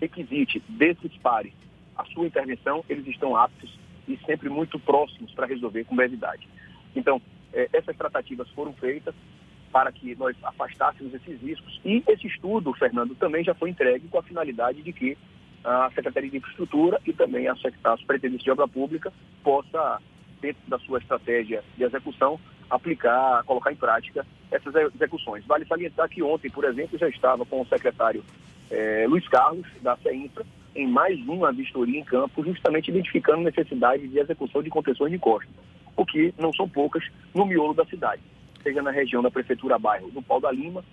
requisite 0.00 0.62
desses 0.68 1.16
pares 1.18 1.52
a 1.96 2.04
sua 2.06 2.26
intervenção, 2.26 2.84
eles 2.88 3.06
estão 3.06 3.36
aptos 3.36 3.78
e 4.08 4.18
sempre 4.24 4.48
muito 4.48 4.78
próximos 4.78 5.32
para 5.32 5.46
resolver 5.46 5.84
com 5.84 5.94
brevidade. 5.94 6.48
Então, 6.96 7.20
é, 7.52 7.68
essas 7.72 7.96
tratativas 7.96 8.48
foram 8.50 8.72
feitas, 8.72 9.14
para 9.70 9.92
que 9.92 10.14
nós 10.16 10.36
afastássemos 10.42 11.14
esses 11.14 11.40
riscos. 11.40 11.80
E 11.84 12.02
esse 12.08 12.26
estudo, 12.26 12.72
Fernando, 12.74 13.14
também 13.14 13.44
já 13.44 13.54
foi 13.54 13.70
entregue 13.70 14.08
com 14.08 14.18
a 14.18 14.22
finalidade 14.22 14.82
de 14.82 14.92
que 14.92 15.16
a 15.62 15.90
Secretaria 15.94 16.30
de 16.30 16.38
Infraestrutura 16.38 17.00
e 17.06 17.12
também 17.12 17.46
a 17.46 17.54
Superintendência 17.96 18.44
de 18.44 18.50
Obra 18.50 18.66
Pública 18.66 19.12
possa, 19.42 20.00
dentro 20.40 20.62
da 20.66 20.78
sua 20.80 20.98
estratégia 20.98 21.62
de 21.76 21.84
execução, 21.84 22.40
aplicar, 22.70 23.42
colocar 23.44 23.72
em 23.72 23.76
prática 23.76 24.24
essas 24.50 24.74
execuções. 24.94 25.44
Vale 25.44 25.66
salientar 25.66 26.08
que 26.08 26.22
ontem, 26.22 26.50
por 26.50 26.64
exemplo, 26.64 26.98
já 26.98 27.08
estava 27.08 27.44
com 27.44 27.60
o 27.60 27.66
secretário 27.66 28.24
eh, 28.70 29.04
Luiz 29.08 29.26
Carlos, 29.28 29.66
da 29.82 29.96
CEINFRA, 29.96 30.46
em 30.74 30.86
mais 30.86 31.18
uma 31.26 31.52
vistoria 31.52 31.98
em 31.98 32.04
campo, 32.04 32.44
justamente 32.44 32.90
identificando 32.90 33.42
necessidade 33.42 34.06
de 34.06 34.18
execução 34.18 34.62
de 34.62 34.70
contenções 34.70 35.10
de 35.10 35.18
costa, 35.18 35.50
o 35.96 36.06
que 36.06 36.32
não 36.38 36.52
são 36.52 36.68
poucas 36.68 37.04
no 37.34 37.44
miolo 37.44 37.74
da 37.74 37.84
cidade, 37.84 38.22
seja 38.62 38.80
na 38.80 38.90
região 38.90 39.22
da 39.22 39.30
Prefeitura 39.30 39.78
Bairro 39.78 40.10
do 40.10 40.22
Pau 40.22 40.40
da 40.40 40.52
Lima, 40.52 40.84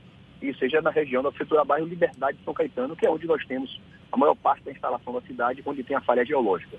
e 0.41 0.53
seja 0.55 0.81
na 0.81 0.91
região 0.91 1.24
da 1.24 1.29
Prefeitura 1.29 1.65
Bairro 1.65 1.88
Liberdade 1.88 2.38
de 2.38 2.43
São 2.43 2.53
Caetano, 2.53 2.96
que 2.96 3.05
é 3.05 3.10
onde 3.10 3.25
nós 3.25 3.43
temos 3.46 3.79
a 4.12 4.17
maior 4.17 4.36
parte 4.36 4.63
da 4.63 4.72
instalação 4.72 5.13
da 5.13 5.22
cidade, 5.22 5.63
onde 5.65 5.84
tem 5.84 5.98
a 5.98 6.01
falha 6.01 6.25
geológica. 6.25 6.77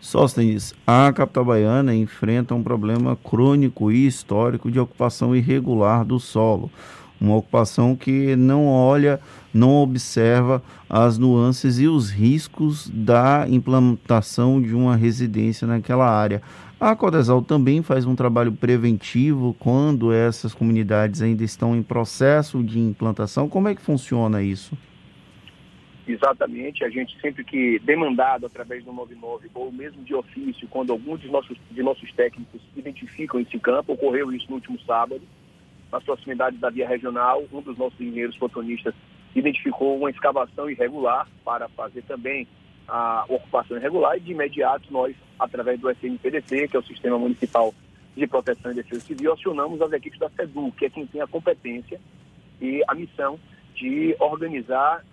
Sóstenes, 0.00 0.74
a 0.86 1.12
capital 1.12 1.44
baiana 1.44 1.94
enfrenta 1.94 2.54
um 2.54 2.62
problema 2.62 3.16
crônico 3.16 3.90
e 3.90 4.06
histórico 4.06 4.70
de 4.70 4.78
ocupação 4.78 5.34
irregular 5.34 6.04
do 6.04 6.20
solo. 6.20 6.70
Uma 7.20 7.36
ocupação 7.36 7.96
que 7.96 8.36
não 8.36 8.66
olha, 8.66 9.18
não 9.52 9.74
observa 9.76 10.62
as 10.88 11.16
nuances 11.16 11.78
e 11.78 11.88
os 11.88 12.10
riscos 12.10 12.90
da 12.92 13.46
implantação 13.48 14.60
de 14.60 14.74
uma 14.74 14.94
residência 14.94 15.66
naquela 15.66 16.08
área. 16.08 16.42
A 16.78 16.94
Codesal 16.94 17.40
também 17.40 17.82
faz 17.82 18.04
um 18.04 18.14
trabalho 18.14 18.52
preventivo 18.52 19.56
quando 19.58 20.12
essas 20.12 20.52
comunidades 20.52 21.22
ainda 21.22 21.42
estão 21.42 21.74
em 21.74 21.82
processo 21.82 22.62
de 22.62 22.78
implantação. 22.78 23.48
Como 23.48 23.66
é 23.66 23.74
que 23.74 23.80
funciona 23.80 24.42
isso? 24.42 24.76
Exatamente, 26.08 26.84
a 26.84 26.88
gente 26.88 27.18
sempre 27.20 27.42
que 27.42 27.80
demandado 27.80 28.46
através 28.46 28.84
do 28.84 28.92
99 28.92 29.50
ou 29.54 29.72
mesmo 29.72 30.04
de 30.04 30.14
ofício, 30.14 30.68
quando 30.68 30.92
alguns 30.92 31.20
de 31.20 31.28
nossos, 31.28 31.58
de 31.68 31.82
nossos 31.82 32.12
técnicos 32.12 32.60
identificam 32.76 33.40
esse 33.40 33.58
campo, 33.58 33.92
ocorreu 33.92 34.32
isso 34.32 34.46
no 34.48 34.54
último 34.54 34.78
sábado, 34.82 35.20
nas 35.90 36.04
proximidades 36.04 36.60
da 36.60 36.70
via 36.70 36.86
regional, 36.86 37.42
um 37.52 37.60
dos 37.60 37.76
nossos 37.76 38.00
engenheiros 38.00 38.36
fotonistas 38.36 38.94
identificou 39.34 39.98
uma 39.98 40.10
escavação 40.10 40.70
irregular 40.70 41.26
para 41.44 41.68
fazer 41.70 42.02
também 42.02 42.46
a 42.86 43.24
ocupação 43.28 43.76
irregular 43.76 44.16
e 44.16 44.20
de 44.20 44.30
imediato 44.30 44.92
nós, 44.92 45.16
através 45.38 45.80
do 45.80 45.90
SNPDC, 45.90 46.68
que 46.68 46.76
é 46.76 46.80
o 46.80 46.84
Sistema 46.84 47.18
Municipal 47.18 47.74
de 48.16 48.26
Proteção 48.28 48.70
e 48.70 48.76
Defesa 48.76 49.00
Civil, 49.00 49.32
acionamos 49.32 49.82
as 49.82 49.92
equipes 49.92 50.20
da 50.20 50.30
SEDU, 50.30 50.72
que 50.72 50.86
é 50.86 50.90
quem 50.90 51.04
tem 51.06 51.20
a 51.20 51.26
competência 51.26 52.00
e 52.60 52.82
a 52.86 52.94
missão 52.94 53.38
de 53.74 54.16
organizar 54.20 55.04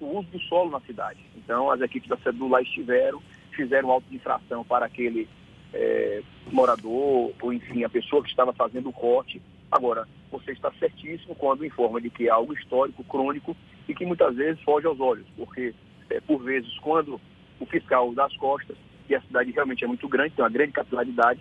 o 0.00 0.18
uso 0.18 0.28
do 0.28 0.40
solo 0.40 0.70
na 0.70 0.80
cidade. 0.80 1.20
Então, 1.36 1.70
as 1.70 1.80
equipes 1.80 2.08
da 2.08 2.16
SEDU 2.18 2.48
lá 2.48 2.60
estiveram, 2.62 3.22
fizeram 3.52 3.90
auto 3.90 4.08
de 4.08 4.16
infração 4.16 4.64
para 4.64 4.86
aquele 4.86 5.28
é, 5.72 6.22
morador, 6.50 7.32
ou 7.40 7.52
enfim, 7.52 7.84
a 7.84 7.88
pessoa 7.88 8.22
que 8.22 8.30
estava 8.30 8.52
fazendo 8.52 8.88
o 8.88 8.92
corte. 8.92 9.40
Agora, 9.70 10.06
você 10.30 10.52
está 10.52 10.72
certíssimo 10.78 11.34
quando 11.34 11.64
informa 11.64 12.00
de 12.00 12.10
que 12.10 12.26
é 12.26 12.30
algo 12.30 12.52
histórico, 12.52 13.04
crônico 13.04 13.56
e 13.88 13.94
que 13.94 14.04
muitas 14.04 14.34
vezes 14.36 14.62
foge 14.62 14.86
aos 14.86 15.00
olhos, 15.00 15.26
porque 15.36 15.74
é, 16.08 16.20
por 16.20 16.42
vezes, 16.42 16.76
quando 16.78 17.20
o 17.58 17.66
fiscal 17.66 18.12
das 18.12 18.36
costas, 18.36 18.76
e 19.08 19.14
a 19.14 19.20
cidade 19.22 19.50
realmente 19.50 19.84
é 19.84 19.88
muito 19.88 20.08
grande, 20.08 20.34
tem 20.34 20.44
uma 20.44 20.50
grande 20.50 20.72
capilaridade, 20.72 21.40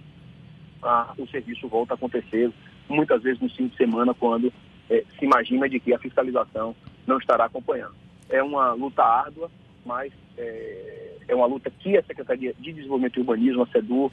a, 0.81 1.13
o 1.17 1.27
serviço 1.27 1.67
volta 1.67 1.93
a 1.93 1.95
acontecer, 1.95 2.51
muitas 2.87 3.21
vezes 3.21 3.39
no 3.39 3.49
fim 3.49 3.67
de 3.67 3.75
semana, 3.77 4.13
quando 4.13 4.51
é, 4.89 5.03
se 5.17 5.25
imagina 5.25 5.69
de 5.69 5.79
que 5.79 5.93
a 5.93 5.99
fiscalização 5.99 6.75
não 7.05 7.17
estará 7.17 7.45
acompanhando. 7.45 7.93
É 8.29 8.41
uma 8.43 8.73
luta 8.73 9.03
árdua, 9.03 9.49
mas 9.85 10.13
é, 10.37 11.15
é 11.27 11.35
uma 11.35 11.45
luta 11.45 11.69
que 11.69 11.97
a 11.97 12.03
Secretaria 12.03 12.53
de 12.57 12.73
Desenvolvimento 12.73 13.17
e 13.17 13.21
Urbanismo, 13.21 13.63
a 13.63 13.67
SEDUR, 13.67 14.11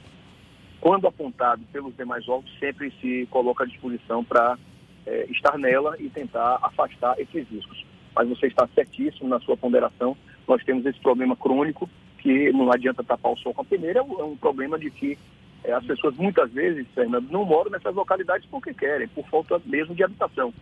quando 0.79 1.07
apontado 1.07 1.63
pelos 1.71 1.95
demais 1.95 2.27
órgãos, 2.27 2.51
sempre 2.59 2.91
se 3.01 3.27
coloca 3.31 3.63
à 3.63 3.67
disposição 3.67 4.23
para 4.23 4.57
é, 5.05 5.25
estar 5.29 5.57
nela 5.57 5.95
e 5.99 6.09
tentar 6.09 6.59
afastar 6.61 7.19
esses 7.19 7.47
riscos. 7.49 7.85
Mas 8.15 8.29
você 8.29 8.47
está 8.47 8.67
certíssimo 8.75 9.29
na 9.29 9.39
sua 9.39 9.55
ponderação 9.55 10.17
nós 10.47 10.63
temos 10.63 10.85
esse 10.85 10.99
problema 10.99 11.35
crônico 11.35 11.89
que 12.19 12.51
não 12.51 12.71
adianta 12.71 13.03
tapar 13.03 13.33
o 13.33 13.37
sol 13.37 13.53
com 13.53 13.61
a 13.61 13.65
peneira, 13.65 13.99
é 13.99 14.01
um 14.01 14.33
é 14.33 14.37
problema 14.37 14.79
de 14.79 14.89
que 14.89 15.17
é, 15.63 15.73
as 15.73 15.85
pessoas 15.85 16.15
muitas 16.15 16.51
vezes, 16.51 16.87
Fernando, 16.95 17.29
não 17.29 17.43
moram 17.43 17.69
nessas 17.69 17.93
localidades 17.93 18.47
porque 18.49 18.73
querem, 18.73 19.07
por 19.09 19.27
falta 19.27 19.61
mesmo 19.65 19.93
de 19.93 20.03
habitação. 20.03 20.53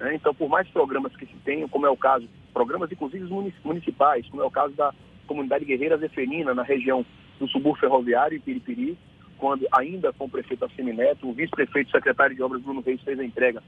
Né? 0.00 0.14
Então, 0.14 0.34
por 0.34 0.48
mais 0.48 0.66
programas 0.68 1.14
que 1.14 1.26
se 1.26 1.36
tenham, 1.44 1.68
como 1.68 1.86
é 1.86 1.90
o 1.90 1.96
caso, 1.96 2.28
programas 2.56 2.90
inclusive 2.90 3.28
municipais, 3.62 4.26
como 4.30 4.42
é 4.42 4.46
o 4.46 4.50
caso 4.50 4.74
da 4.74 4.90
comunidade 5.26 5.66
Guerreira 5.66 5.98
Zeferina, 5.98 6.54
na 6.54 6.62
região 6.62 7.04
do 7.38 7.46
subúrbio 7.48 7.80
ferroviário, 7.82 8.34
em 8.34 8.40
Piripiri, 8.40 8.96
quando 9.36 9.66
ainda 9.70 10.10
com 10.14 10.24
o 10.24 10.28
prefeito 10.30 10.64
Assemineto, 10.64 11.28
o 11.28 11.34
vice-prefeito 11.34 11.90
secretário 11.90 12.34
de 12.34 12.42
obras 12.42 12.62
Bruno 12.62 12.80
Reis 12.80 13.02
fez 13.02 13.20
a 13.20 13.24
entrega 13.24 13.62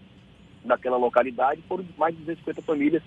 daquela 0.65 0.97
localidade, 0.97 1.61
foram 1.69 1.85
mais 1.99 2.15
de 2.17 2.23
250 2.23 2.63
famílias 2.63 3.03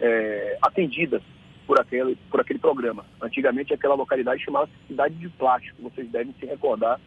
é, 0.00 0.58
atendidas 0.62 1.22
por 1.64 1.78
aquele, 1.78 2.16
por 2.28 2.40
aquele 2.40 2.58
programa. 2.58 3.06
Antigamente 3.22 3.72
aquela 3.72 3.94
localidade 3.94 4.42
chamava 4.42 4.68
Cidade 4.88 5.14
de 5.14 5.28
Plástico, 5.28 5.80
vocês 5.80 6.10
devem 6.10 6.34
se 6.40 6.46
recordar 6.46 7.00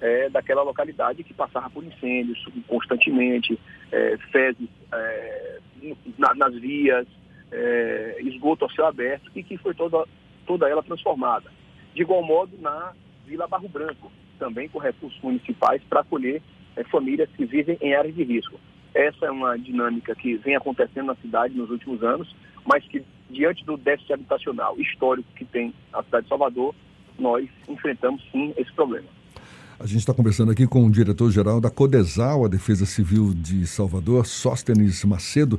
é, 0.00 0.30
daquela 0.30 0.62
localidade 0.62 1.22
que 1.22 1.34
passava 1.34 1.68
por 1.68 1.84
incêndios 1.84 2.42
constantemente, 2.66 3.60
é, 3.92 4.16
fezes 4.32 4.66
é, 4.94 5.58
na, 6.16 6.34
nas 6.34 6.54
vias, 6.54 7.06
é, 7.50 8.16
esgoto 8.20 8.64
ao 8.64 8.70
céu 8.70 8.86
aberto 8.86 9.30
e 9.34 9.42
que 9.42 9.56
foi 9.58 9.74
toda, 9.74 10.04
toda 10.46 10.68
ela 10.68 10.82
transformada. 10.82 11.50
De 11.94 12.02
igual 12.02 12.22
modo 12.22 12.56
na 12.60 12.92
Vila 13.26 13.46
Barro 13.46 13.68
Branco, 13.68 14.10
também 14.38 14.68
com 14.68 14.78
recursos 14.78 15.20
municipais 15.22 15.82
para 15.88 16.00
acolher 16.00 16.42
é, 16.76 16.84
famílias 16.84 17.28
que 17.36 17.44
vivem 17.44 17.78
em 17.80 17.94
áreas 17.94 18.14
de 18.14 18.24
risco. 18.24 18.58
Essa 18.94 19.26
é 19.26 19.30
uma 19.30 19.56
dinâmica 19.56 20.14
que 20.14 20.36
vem 20.36 20.56
acontecendo 20.56 21.06
na 21.06 21.14
cidade 21.16 21.54
nos 21.54 21.70
últimos 21.70 22.02
anos, 22.02 22.34
mas 22.66 22.84
que 22.84 23.04
diante 23.28 23.64
do 23.64 23.76
déficit 23.76 24.12
habitacional 24.12 24.78
histórico 24.80 25.28
que 25.36 25.44
tem 25.44 25.72
a 25.92 26.02
cidade 26.02 26.24
de 26.24 26.28
Salvador, 26.28 26.74
nós 27.18 27.48
enfrentamos 27.68 28.22
sim 28.32 28.52
esse 28.56 28.72
problema. 28.72 29.06
A 29.78 29.86
gente 29.86 30.00
está 30.00 30.12
conversando 30.12 30.52
aqui 30.52 30.66
com 30.66 30.84
o 30.84 30.90
diretor-geral 30.90 31.60
da 31.60 31.70
Codesal, 31.70 32.44
a 32.44 32.48
Defesa 32.48 32.84
Civil 32.84 33.32
de 33.32 33.66
Salvador, 33.66 34.26
Sóstenes 34.26 35.02
Macedo. 35.04 35.58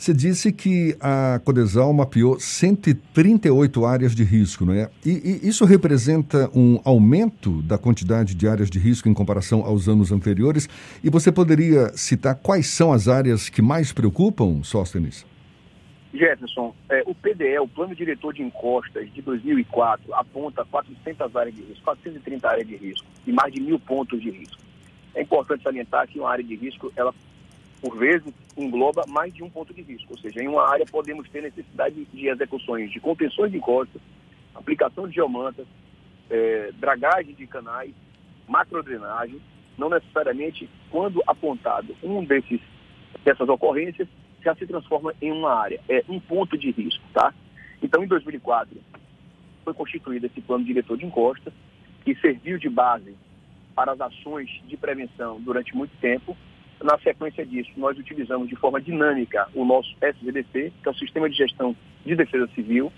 Você 0.00 0.14
disse 0.14 0.50
que 0.50 0.96
a 0.98 1.38
Codesal 1.44 1.92
mapeou 1.92 2.40
138 2.40 3.84
áreas 3.84 4.14
de 4.14 4.24
risco, 4.24 4.64
não 4.64 4.72
é? 4.72 4.88
E, 5.04 5.10
e, 5.10 5.46
isso 5.46 5.66
representa 5.66 6.50
um 6.54 6.80
aumento 6.86 7.60
da 7.60 7.76
quantidade 7.76 8.34
de 8.34 8.48
áreas 8.48 8.70
de 8.70 8.78
risco 8.78 9.10
em 9.10 9.12
comparação 9.12 9.62
aos 9.62 9.90
anos 9.90 10.10
anteriores. 10.10 10.70
E 11.04 11.10
você 11.10 11.30
poderia 11.30 11.92
citar 11.92 12.34
quais 12.34 12.68
são 12.68 12.94
as 12.94 13.08
áreas 13.08 13.50
que 13.50 13.60
mais 13.60 13.92
preocupam, 13.92 14.62
Sóstenes? 14.62 15.26
Jefferson, 16.14 16.74
é, 16.88 17.02
o 17.04 17.14
PDE, 17.14 17.58
o 17.58 17.68
Plano 17.68 17.94
Diretor 17.94 18.32
de 18.32 18.42
Encostas 18.42 19.12
de 19.12 19.20
2004, 19.20 20.14
aponta 20.14 20.64
400 20.64 21.36
áreas 21.36 21.54
de 21.54 21.60
risco, 21.60 21.84
430 21.84 22.48
áreas 22.48 22.66
de 22.66 22.76
risco 22.76 23.06
e 23.26 23.32
mais 23.32 23.52
de 23.52 23.60
mil 23.60 23.78
pontos 23.78 24.18
de 24.22 24.30
risco. 24.30 24.62
É 25.14 25.20
importante 25.20 25.62
salientar 25.62 26.08
que 26.08 26.18
uma 26.18 26.30
área 26.30 26.44
de 26.44 26.54
risco, 26.54 26.90
ela, 26.96 27.12
por 27.80 27.96
vezes, 27.96 28.32
engloba 28.56 29.04
mais 29.08 29.32
de 29.32 29.42
um 29.42 29.50
ponto 29.50 29.72
de 29.72 29.82
risco. 29.82 30.12
Ou 30.12 30.18
seja, 30.18 30.42
em 30.42 30.48
uma 30.48 30.68
área 30.68 30.84
podemos 30.86 31.28
ter 31.28 31.42
necessidade 31.42 32.04
de 32.04 32.28
execuções 32.28 32.90
de 32.90 33.00
contenções 33.00 33.50
de 33.50 33.58
encostas, 33.58 34.00
aplicação 34.54 35.08
de 35.08 35.14
geomantas, 35.14 35.66
é, 36.28 36.70
dragagem 36.78 37.34
de 37.34 37.46
canais, 37.46 37.92
macrodrenagem, 38.46 39.40
não 39.78 39.88
necessariamente 39.88 40.68
quando 40.90 41.22
apontado 41.26 41.96
um 42.02 42.24
desses 42.24 42.60
dessas 43.24 43.48
ocorrências, 43.48 44.08
já 44.42 44.54
se 44.54 44.66
transforma 44.66 45.14
em 45.20 45.30
uma 45.30 45.52
área, 45.52 45.80
é 45.88 46.02
um 46.08 46.18
ponto 46.18 46.56
de 46.56 46.70
risco, 46.70 47.04
tá? 47.12 47.34
Então, 47.82 48.02
em 48.02 48.06
2004, 48.06 48.76
foi 49.64 49.74
constituído 49.74 50.26
esse 50.26 50.40
plano 50.40 50.64
diretor 50.64 50.96
de 50.96 51.04
encostas, 51.04 51.52
que 52.04 52.14
serviu 52.16 52.58
de 52.58 52.68
base 52.68 53.14
para 53.74 53.92
as 53.92 54.00
ações 54.00 54.48
de 54.66 54.76
prevenção 54.76 55.40
durante 55.40 55.76
muito 55.76 55.92
tempo. 56.00 56.36
Na 56.82 56.98
sequência 56.98 57.44
disso, 57.44 57.70
nós 57.76 57.98
utilizamos 57.98 58.48
de 58.48 58.56
forma 58.56 58.80
dinâmica 58.80 59.48
o 59.54 59.64
nosso 59.66 59.94
SVDC, 60.00 60.72
que 60.82 60.88
é 60.88 60.90
o 60.90 60.94
Sistema 60.94 61.28
de 61.28 61.36
Gestão 61.36 61.76
de 62.06 62.16
Defesa 62.16 62.48
Civil, 62.54 62.90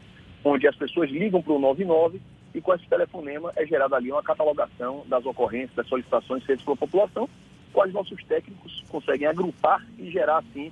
onde 0.44 0.68
as 0.68 0.76
pessoas 0.76 1.10
ligam 1.10 1.42
para 1.42 1.52
o 1.52 1.58
99 1.58 2.20
e 2.54 2.60
com 2.60 2.72
esse 2.74 2.86
telefonema 2.86 3.52
é 3.56 3.66
gerada 3.66 3.96
ali 3.96 4.12
uma 4.12 4.22
catalogação 4.22 5.04
das 5.08 5.24
ocorrências, 5.26 5.74
das 5.74 5.88
solicitações 5.88 6.44
feitas 6.44 6.64
pela 6.64 6.76
população, 6.76 7.28
quais 7.72 7.92
nossos 7.92 8.22
técnicos 8.24 8.84
conseguem 8.88 9.26
agrupar 9.26 9.84
e 9.98 10.10
gerar, 10.10 10.38
assim, 10.38 10.70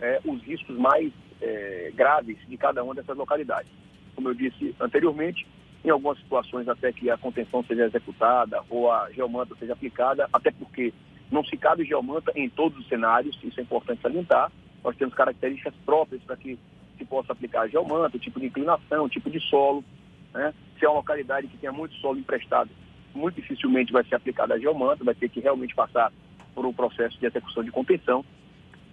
é, 0.00 0.20
os 0.24 0.42
riscos 0.42 0.78
mais 0.78 1.12
é, 1.42 1.92
graves 1.94 2.38
de 2.48 2.56
cada 2.56 2.82
uma 2.82 2.94
dessas 2.94 3.16
localidades. 3.16 3.70
Como 4.14 4.28
eu 4.28 4.34
disse 4.34 4.74
anteriormente, 4.80 5.46
em 5.84 5.90
algumas 5.90 6.18
situações 6.18 6.68
até 6.68 6.90
que 6.92 7.10
a 7.10 7.18
contenção 7.18 7.62
seja 7.64 7.84
executada 7.84 8.62
ou 8.70 8.90
a 8.90 9.10
geomanta 9.12 9.54
seja 9.58 9.74
aplicada, 9.74 10.28
até 10.32 10.50
porque 10.50 10.92
não 11.30 11.44
se 11.44 11.56
cabe 11.56 11.84
geomanta 11.84 12.32
em 12.34 12.48
todos 12.48 12.78
os 12.78 12.88
cenários, 12.88 13.38
isso 13.42 13.58
é 13.58 13.62
importante 13.62 14.02
salientar. 14.02 14.50
Nós 14.84 14.96
temos 14.96 15.14
características 15.14 15.74
próprias 15.84 16.22
para 16.22 16.36
que 16.36 16.58
se 16.96 17.04
possa 17.04 17.32
aplicar 17.32 17.62
a 17.62 17.68
geomanta, 17.68 18.18
tipo 18.18 18.38
de 18.40 18.46
inclinação, 18.46 19.08
tipo 19.08 19.30
de 19.30 19.40
solo. 19.40 19.84
Né? 20.32 20.54
Se 20.78 20.84
é 20.84 20.88
uma 20.88 20.98
localidade 20.98 21.48
que 21.48 21.56
tenha 21.56 21.72
muito 21.72 21.94
solo 21.96 22.18
emprestado, 22.18 22.70
muito 23.14 23.36
dificilmente 23.36 23.92
vai 23.92 24.04
ser 24.04 24.14
aplicada 24.14 24.54
a 24.54 24.58
geomanta, 24.58 25.04
vai 25.04 25.14
ter 25.14 25.28
que 25.28 25.40
realmente 25.40 25.74
passar 25.74 26.12
por 26.54 26.64
um 26.64 26.72
processo 26.72 27.18
de 27.18 27.26
execução 27.26 27.64
de 27.64 27.70
contenção. 27.70 28.24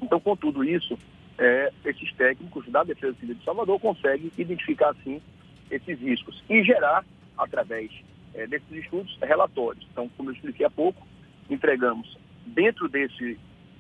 Então, 0.02 0.20
com 0.20 0.36
tudo 0.36 0.64
isso, 0.64 0.98
é, 1.38 1.72
esses 1.86 2.12
técnicos 2.14 2.66
da 2.70 2.84
Defesa 2.84 3.16
Civil 3.20 3.36
de 3.36 3.44
Salvador 3.44 3.80
conseguem 3.80 4.32
identificar, 4.38 4.90
assim, 4.90 5.22
esses 5.70 6.00
riscos 6.00 6.44
e 6.50 6.64
gerar, 6.64 7.06
através 7.38 7.92
é, 8.34 8.48
desses 8.48 8.72
estudos, 8.72 9.18
relatórios. 9.22 9.86
Então, 9.92 10.10
como 10.18 10.30
eu 10.30 10.34
expliquei 10.34 10.66
há 10.66 10.70
pouco, 10.70 11.06
entregamos, 11.50 12.18
dentro 12.46 12.88
desse 12.88 13.38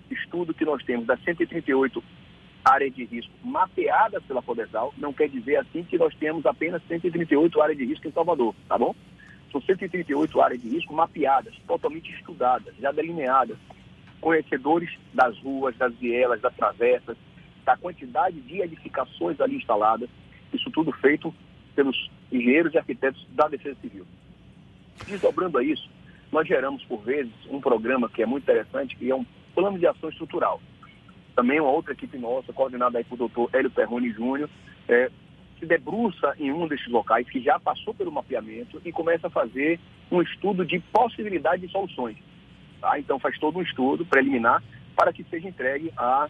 estudo 0.09 0.53
que 0.53 0.65
nós 0.65 0.83
temos 0.83 1.05
das 1.05 1.21
138 1.23 2.03
áreas 2.63 2.95
de 2.95 3.03
risco 3.05 3.31
mapeadas 3.43 4.23
pela 4.23 4.41
Codesal, 4.41 4.93
não 4.97 5.11
quer 5.11 5.29
dizer 5.29 5.57
assim 5.57 5.83
que 5.83 5.97
nós 5.97 6.15
temos 6.15 6.45
apenas 6.45 6.81
138 6.87 7.61
áreas 7.61 7.77
de 7.77 7.85
risco 7.85 8.07
em 8.07 8.11
Salvador, 8.11 8.55
tá 8.67 8.77
bom? 8.77 8.95
São 9.51 9.61
138 9.61 10.41
áreas 10.41 10.61
de 10.61 10.69
risco 10.69 10.93
mapeadas, 10.93 11.53
totalmente 11.67 12.11
estudadas, 12.11 12.73
já 12.79 12.91
delineadas, 12.91 13.57
conhecedores 14.21 14.89
das 15.13 15.37
ruas, 15.39 15.75
das 15.75 15.93
vielas, 15.95 16.41
das 16.41 16.55
travessas, 16.55 17.17
da 17.65 17.75
quantidade 17.77 18.39
de 18.41 18.61
edificações 18.61 19.39
ali 19.39 19.57
instaladas, 19.57 20.09
isso 20.53 20.71
tudo 20.71 20.91
feito 20.93 21.33
pelos 21.75 22.09
engenheiros 22.31 22.73
e 22.73 22.77
arquitetos 22.77 23.25
da 23.31 23.47
Defesa 23.47 23.77
Civil. 23.81 24.05
Desdobrando 25.05 25.57
a 25.57 25.63
isso, 25.63 25.89
nós 26.33 26.47
geramos, 26.47 26.83
por 26.85 26.99
vezes, 27.03 27.31
um 27.47 27.61
programa 27.61 28.09
que 28.09 28.23
é 28.23 28.25
muito 28.25 28.43
interessante, 28.43 28.95
que 28.95 29.09
é 29.09 29.15
um 29.15 29.23
plano 29.53 29.77
de 29.77 29.85
ação 29.85 30.09
estrutural. 30.09 30.59
Também 31.35 31.59
uma 31.59 31.69
outra 31.69 31.93
equipe 31.93 32.17
nossa, 32.17 32.51
coordenada 32.51 32.97
aí 32.97 33.03
por 33.03 33.17
doutor 33.17 33.51
Hélio 33.53 33.69
Perrone 33.69 34.11
Júnior, 34.11 34.49
é, 34.89 35.11
se 35.59 35.65
debruça 35.67 36.33
em 36.39 36.51
um 36.51 36.67
desses 36.67 36.87
locais 36.87 37.29
que 37.29 37.39
já 37.39 37.59
passou 37.59 37.93
pelo 37.93 38.11
mapeamento 38.11 38.81
e 38.83 38.91
começa 38.91 39.27
a 39.27 39.29
fazer 39.29 39.79
um 40.11 40.23
estudo 40.23 40.65
de 40.65 40.79
possibilidade 40.79 41.67
de 41.67 41.71
soluções. 41.71 42.17
Tá? 42.81 42.97
Então 42.97 43.19
faz 43.19 43.37
todo 43.37 43.59
um 43.59 43.61
estudo 43.61 44.03
preliminar 44.03 44.63
para 44.95 45.13
que 45.13 45.23
seja 45.25 45.47
entregue 45.47 45.93
à 45.95 46.27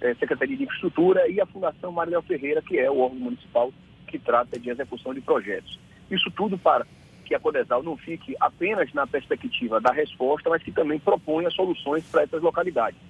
é, 0.00 0.14
Secretaria 0.14 0.56
de 0.56 0.64
Infraestrutura 0.64 1.28
e 1.28 1.38
à 1.38 1.44
Fundação 1.44 1.92
Marilel 1.92 2.22
Ferreira, 2.22 2.62
que 2.62 2.78
é 2.78 2.90
o 2.90 2.98
órgão 2.98 3.20
municipal 3.20 3.70
que 4.06 4.18
trata 4.18 4.58
de 4.58 4.70
execução 4.70 5.12
de 5.12 5.20
projetos. 5.20 5.78
Isso 6.10 6.30
tudo 6.30 6.56
para 6.56 6.86
que 7.24 7.34
a 7.34 7.40
Codesal 7.40 7.82
não 7.82 7.96
fique 7.96 8.36
apenas 8.40 8.92
na 8.92 9.06
perspectiva 9.06 9.80
da 9.80 9.92
resposta, 9.92 10.50
mas 10.50 10.62
que 10.62 10.70
também 10.70 10.98
proponha 10.98 11.50
soluções 11.50 12.04
para 12.04 12.22
essas 12.22 12.42
localidades. 12.42 13.00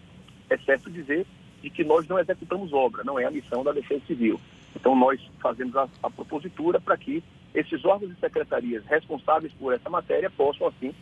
É 0.49 0.57
certo 0.59 0.91
dizer 0.91 1.27
de 1.63 1.71
que 1.71 1.85
nós 1.85 2.07
não 2.09 2.19
executamos 2.19 2.73
obra, 2.73 3.03
não 3.05 3.19
é 3.19 3.25
a 3.25 3.31
missão 3.31 3.65
da 3.65 3.73
Defesa 3.73 4.05
Civil. 4.07 4.41
Então 4.77 4.95
nós 4.95 5.21
fazemos 5.41 5.77
a, 5.77 5.89
a 6.03 6.11
propositura 6.11 6.81
para 6.81 6.97
que 6.97 7.23
esses 7.55 7.85
órgãos 7.85 8.13
e 8.13 8.21
secretarias 8.21 8.85
responsáveis 8.87 9.53
por 9.55 9.73
essa 9.73 9.89
matéria 9.89 10.31
possam, 10.31 10.67
assim, 10.67 10.93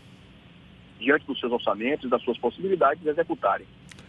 diante 0.99 1.27
dos 1.27 1.41
seus 1.41 1.53
orçamentos, 1.53 2.11
das 2.11 2.23
suas 2.23 2.39
possibilidades, 2.39 3.05
executarem. 3.07 3.67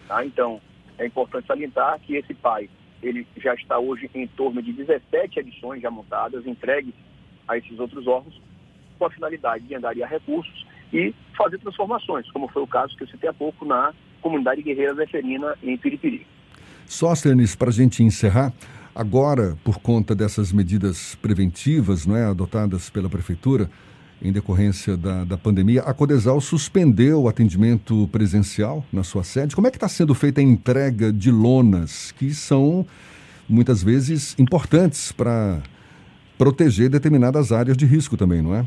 Tá? 0.07 0.25
Então, 0.25 0.61
é 0.97 1.05
importante 1.05 1.47
salientar 1.47 1.99
que 1.99 2.15
esse 2.15 2.33
PAI 2.33 2.69
ele 3.01 3.27
já 3.37 3.53
está 3.53 3.77
hoje 3.77 4.09
em 4.13 4.27
torno 4.27 4.61
de 4.61 4.71
17 4.71 5.39
edições 5.39 5.81
já 5.81 5.91
montadas, 5.91 6.45
entregues 6.47 6.93
a 7.47 7.57
esses 7.57 7.77
outros 7.79 8.07
órgãos, 8.07 8.39
com 8.97 9.05
a 9.05 9.09
finalidade 9.09 9.65
de 9.65 9.75
angariar 9.75 10.09
recursos 10.09 10.65
e 10.91 11.13
fazer 11.37 11.57
transformações, 11.59 12.29
como 12.31 12.47
foi 12.47 12.61
o 12.61 12.67
caso 12.67 12.95
que 12.95 13.03
eu 13.03 13.07
citei 13.07 13.29
há 13.29 13.33
pouco 13.33 13.65
na 13.65 13.93
comunidade 14.21 14.61
guerreira 14.61 14.93
zeferina 14.93 15.55
em 15.63 15.77
Piripiri. 15.77 16.25
Sóstenes, 16.85 17.55
para 17.55 17.69
a 17.69 17.73
gente 17.73 18.03
encerrar, 18.03 18.53
agora, 18.93 19.57
por 19.63 19.79
conta 19.79 20.13
dessas 20.13 20.51
medidas 20.51 21.15
preventivas 21.15 22.05
não 22.05 22.15
é, 22.15 22.25
adotadas 22.25 22.89
pela 22.89 23.09
Prefeitura, 23.09 23.69
em 24.21 24.31
decorrência 24.31 24.95
da, 24.95 25.25
da 25.25 25.37
pandemia, 25.37 25.81
a 25.81 25.93
Codesal 25.93 26.39
suspendeu 26.39 27.23
o 27.23 27.27
atendimento 27.27 28.07
presencial 28.09 28.85
na 28.91 29.03
sua 29.03 29.23
sede. 29.23 29.53
Como 29.53 29.67
é 29.67 29.71
que 29.71 29.75
está 29.75 29.89
sendo 29.89 30.13
feita 30.15 30.39
a 30.39 30.43
entrega 30.43 31.11
de 31.11 31.29
lonas, 31.29 32.13
que 32.13 32.33
são 32.33 32.85
muitas 33.49 33.83
vezes 33.83 34.33
importantes 34.39 35.11
para 35.11 35.61
proteger 36.37 36.89
determinadas 36.89 37.51
áreas 37.51 37.75
de 37.75 37.85
risco 37.85 38.15
também, 38.15 38.41
não 38.41 38.55
é? 38.55 38.65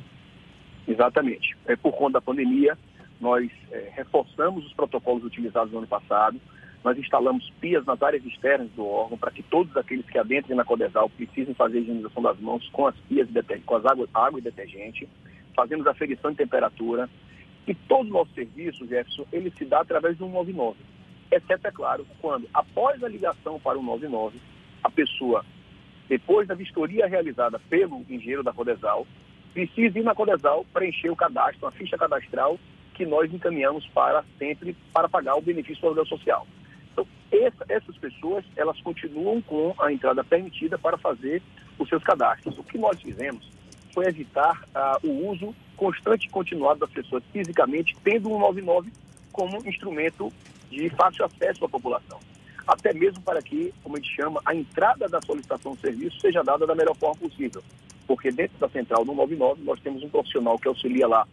Exatamente. 0.86 1.56
É, 1.66 1.76
por 1.76 1.92
conta 1.92 2.14
da 2.14 2.20
pandemia, 2.20 2.76
nós 3.20 3.50
é, 3.70 3.90
reforçamos 3.94 4.64
os 4.64 4.72
protocolos 4.72 5.24
utilizados 5.24 5.72
no 5.72 5.78
ano 5.78 5.86
passado, 5.86 6.40
nós 6.84 6.96
instalamos 6.96 7.50
pias 7.60 7.84
nas 7.84 8.00
áreas 8.00 8.24
externas 8.24 8.70
do 8.70 8.86
órgão 8.86 9.18
para 9.18 9.32
que 9.32 9.42
todos 9.42 9.76
aqueles 9.76 10.06
que 10.06 10.18
adentrem 10.18 10.56
na 10.56 10.64
Codesal 10.64 11.10
precisem 11.10 11.52
fazer 11.52 11.78
a 11.78 11.80
higienização 11.80 12.22
das 12.22 12.38
mãos 12.38 12.68
com 12.68 12.86
as 12.86 12.94
pias, 13.08 13.28
com 13.64 13.74
as 13.74 13.84
água, 13.84 14.08
água 14.14 14.38
e 14.38 14.42
detergente. 14.42 15.08
Fazemos 15.54 15.86
aferição 15.86 16.30
de 16.30 16.36
temperatura. 16.36 17.10
E 17.66 17.74
todo 17.74 18.08
o 18.08 18.12
nosso 18.12 18.32
serviço, 18.32 18.86
Jefferson, 18.86 19.26
ele 19.32 19.50
se 19.58 19.64
dá 19.64 19.80
através 19.80 20.16
do 20.16 20.26
199. 20.26 20.78
Exceto, 21.32 21.66
é 21.66 21.72
claro, 21.72 22.06
quando, 22.20 22.48
após 22.54 23.02
a 23.02 23.08
ligação 23.08 23.58
para 23.58 23.76
o 23.76 23.80
199, 23.80 24.38
a 24.84 24.88
pessoa, 24.88 25.44
depois 26.08 26.46
da 26.46 26.54
vistoria 26.54 27.08
realizada 27.08 27.58
pelo 27.68 28.04
engenheiro 28.08 28.44
da 28.44 28.52
Codesal, 28.52 29.04
precisa 29.56 29.98
ir 29.98 30.02
na 30.02 30.14
Codesal 30.14 30.66
preencher 30.70 31.08
o 31.08 31.16
cadastro, 31.16 31.66
a 31.66 31.72
ficha 31.72 31.96
cadastral 31.96 32.58
que 32.92 33.06
nós 33.06 33.32
encaminhamos 33.32 33.86
para 33.86 34.22
sempre 34.38 34.76
para 34.92 35.08
pagar 35.08 35.34
o 35.34 35.40
benefício 35.40 35.80
do 35.80 35.86
aluguel 35.86 36.04
social. 36.04 36.46
Então, 36.92 37.06
essa, 37.32 37.64
essas 37.66 37.96
pessoas, 37.96 38.44
elas 38.54 38.78
continuam 38.82 39.40
com 39.40 39.74
a 39.78 39.90
entrada 39.90 40.22
permitida 40.22 40.76
para 40.76 40.98
fazer 40.98 41.42
os 41.78 41.88
seus 41.88 42.04
cadastros. 42.04 42.58
O 42.58 42.64
que 42.64 42.76
nós 42.76 43.00
fizemos 43.00 43.50
foi 43.94 44.04
evitar 44.06 44.62
uh, 44.74 45.06
o 45.06 45.30
uso 45.30 45.54
constante 45.74 46.26
e 46.26 46.30
continuado 46.30 46.80
das 46.80 46.90
pessoas 46.90 47.22
fisicamente, 47.32 47.96
tendo 48.04 48.30
o 48.30 48.38
99 48.38 48.92
como 49.32 49.66
instrumento 49.66 50.30
de 50.70 50.90
fácil 50.90 51.24
acesso 51.24 51.64
à 51.64 51.68
população. 51.68 52.20
Até 52.66 52.92
mesmo 52.92 53.22
para 53.22 53.40
que, 53.40 53.72
como 53.82 53.96
a 53.96 54.00
gente 54.00 54.14
chama, 54.14 54.38
a 54.44 54.54
entrada 54.54 55.08
da 55.08 55.22
solicitação 55.22 55.74
de 55.74 55.80
serviço 55.80 56.20
seja 56.20 56.44
dada 56.44 56.66
da 56.66 56.74
melhor 56.74 56.94
forma 56.94 57.16
possível 57.16 57.62
porque 58.06 58.30
dentro 58.30 58.58
da 58.58 58.68
central 58.68 59.04
do 59.04 59.12
99 59.12 59.62
nós 59.64 59.80
temos 59.80 60.02
um 60.02 60.08
profissional 60.08 60.58
que 60.58 60.68
auxilia 60.68 61.06
lá 61.06 61.26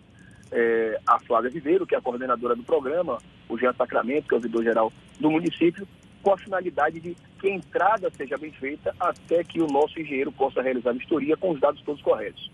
é, 0.51 0.99
a 1.05 1.19
Flávia 1.19 1.49
Viveiro, 1.49 1.85
que 1.85 1.95
é 1.95 1.97
a 1.97 2.01
coordenadora 2.01 2.55
do 2.55 2.63
programa, 2.63 3.17
o 3.49 3.57
Jean 3.57 3.73
Sacramento, 3.73 4.27
que 4.27 4.33
é 4.33 4.37
o 4.37 4.39
ouvidor-geral 4.39 4.93
do 5.19 5.31
município, 5.31 5.87
com 6.21 6.33
a 6.33 6.37
finalidade 6.37 6.99
de 6.99 7.17
que 7.39 7.47
a 7.47 7.55
entrada 7.55 8.09
seja 8.15 8.37
bem 8.37 8.51
feita 8.51 8.95
até 8.99 9.43
que 9.43 9.61
o 9.61 9.67
nosso 9.67 9.99
engenheiro 9.99 10.31
possa 10.31 10.61
realizar 10.61 10.91
a 10.91 10.93
vistoria 10.93 11.35
com 11.35 11.51
os 11.51 11.59
dados 11.59 11.81
todos 11.81 12.01
corretos. 12.01 12.49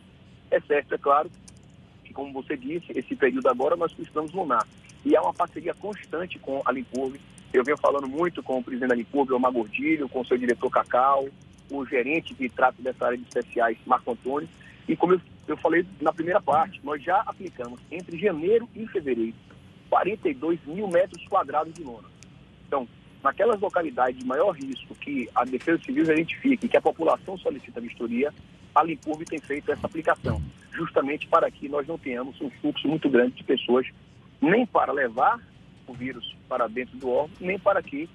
É 0.49 0.59
certo, 0.61 0.95
é 0.95 0.97
claro, 0.97 1.29
que 2.03 2.13
como 2.13 2.33
você 2.33 2.57
disse, 2.57 2.97
esse 2.97 3.15
período 3.15 3.47
agora 3.47 3.75
nós 3.75 3.93
precisamos 3.93 4.31
lunar. 4.31 4.65
E 5.05 5.15
há 5.15 5.21
uma 5.21 5.33
parceria 5.33 5.73
constante 5.73 6.39
com 6.39 6.61
a 6.65 6.71
Limpurve. 6.71 7.21
Eu 7.53 7.63
venho 7.63 7.77
falando 7.77 8.07
muito 8.07 8.41
com 8.41 8.57
o 8.57 8.63
presidente 8.63 8.89
da 8.89 8.95
Limpurve, 8.95 9.33
o 9.33 9.39
Magordilho, 9.39 10.09
com 10.09 10.21
o 10.21 10.25
seu 10.25 10.37
diretor 10.37 10.69
Cacau, 10.69 11.27
o 11.71 11.85
gerente 11.85 12.33
que 12.33 12.49
trata 12.49 12.81
dessa 12.81 13.05
área 13.05 13.17
de 13.17 13.23
especiais, 13.23 13.77
Marco 13.85 14.11
Antônio. 14.11 14.49
E 14.87 14.95
como 14.95 15.13
eu, 15.13 15.21
eu 15.47 15.57
falei 15.57 15.85
na 16.01 16.11
primeira 16.11 16.41
parte, 16.41 16.79
nós 16.83 17.01
já 17.03 17.21
aplicamos 17.21 17.79
entre 17.91 18.17
janeiro 18.17 18.67
e 18.75 18.87
fevereiro 18.87 19.35
42 19.89 20.59
mil 20.65 20.87
metros 20.87 21.25
quadrados 21.27 21.73
de 21.73 21.83
lona. 21.83 22.07
Então, 22.67 22.87
naquelas 23.23 23.59
localidades 23.59 24.19
de 24.19 24.25
maior 24.25 24.51
risco 24.51 24.95
que 24.95 25.29
a 25.33 25.43
Defesa 25.43 25.81
Civil 25.83 26.03
identifica 26.03 26.65
e 26.65 26.69
que 26.69 26.77
a 26.77 26.81
população 26.81 27.37
solicita 27.37 27.81
vistoria, 27.81 28.33
a 28.73 28.83
Limpurbe 28.83 29.25
tem 29.25 29.39
feito 29.39 29.71
essa 29.71 29.85
aplicação, 29.87 30.41
justamente 30.71 31.27
para 31.27 31.49
que 31.49 31.67
nós 31.67 31.87
não 31.87 31.97
tenhamos 31.97 32.39
um 32.39 32.49
fluxo 32.61 32.87
muito 32.87 33.09
grande 33.09 33.35
de 33.35 33.43
pessoas, 33.43 33.87
nem 34.39 34.65
para 34.65 34.93
levar 34.93 35.39
o 35.87 35.93
vírus 35.93 36.35
para 36.47 36.67
dentro 36.67 36.95
do 36.97 37.09
órgão, 37.09 37.35
nem 37.41 37.57
para 37.57 37.81
que 37.81 38.07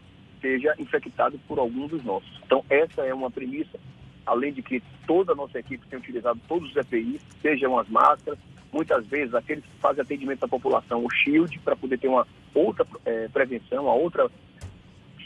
seja 0.44 0.74
infectado 0.78 1.40
por 1.48 1.58
algum 1.58 1.86
dos 1.86 2.04
nossos. 2.04 2.30
Então, 2.44 2.62
essa 2.68 3.00
é 3.00 3.14
uma 3.14 3.30
premissa, 3.30 3.80
além 4.26 4.52
de 4.52 4.60
que 4.60 4.82
toda 5.06 5.32
a 5.32 5.34
nossa 5.34 5.58
equipe 5.58 5.86
tem 5.86 5.98
utilizado 5.98 6.38
todos 6.46 6.68
os 6.70 6.76
EPIs, 6.76 7.22
sejam 7.40 7.78
as 7.78 7.88
máscaras, 7.88 8.38
muitas 8.70 9.06
vezes 9.06 9.34
aqueles 9.34 9.64
que 9.64 9.80
fazem 9.80 10.02
atendimento 10.02 10.44
à 10.44 10.48
população, 10.48 11.02
o 11.02 11.10
SHIELD, 11.10 11.58
para 11.60 11.74
poder 11.74 11.98
ter 11.98 12.08
uma 12.08 12.26
outra 12.54 12.86
é, 13.06 13.26
prevenção, 13.28 13.84
uma 13.84 13.94
outra 13.94 14.30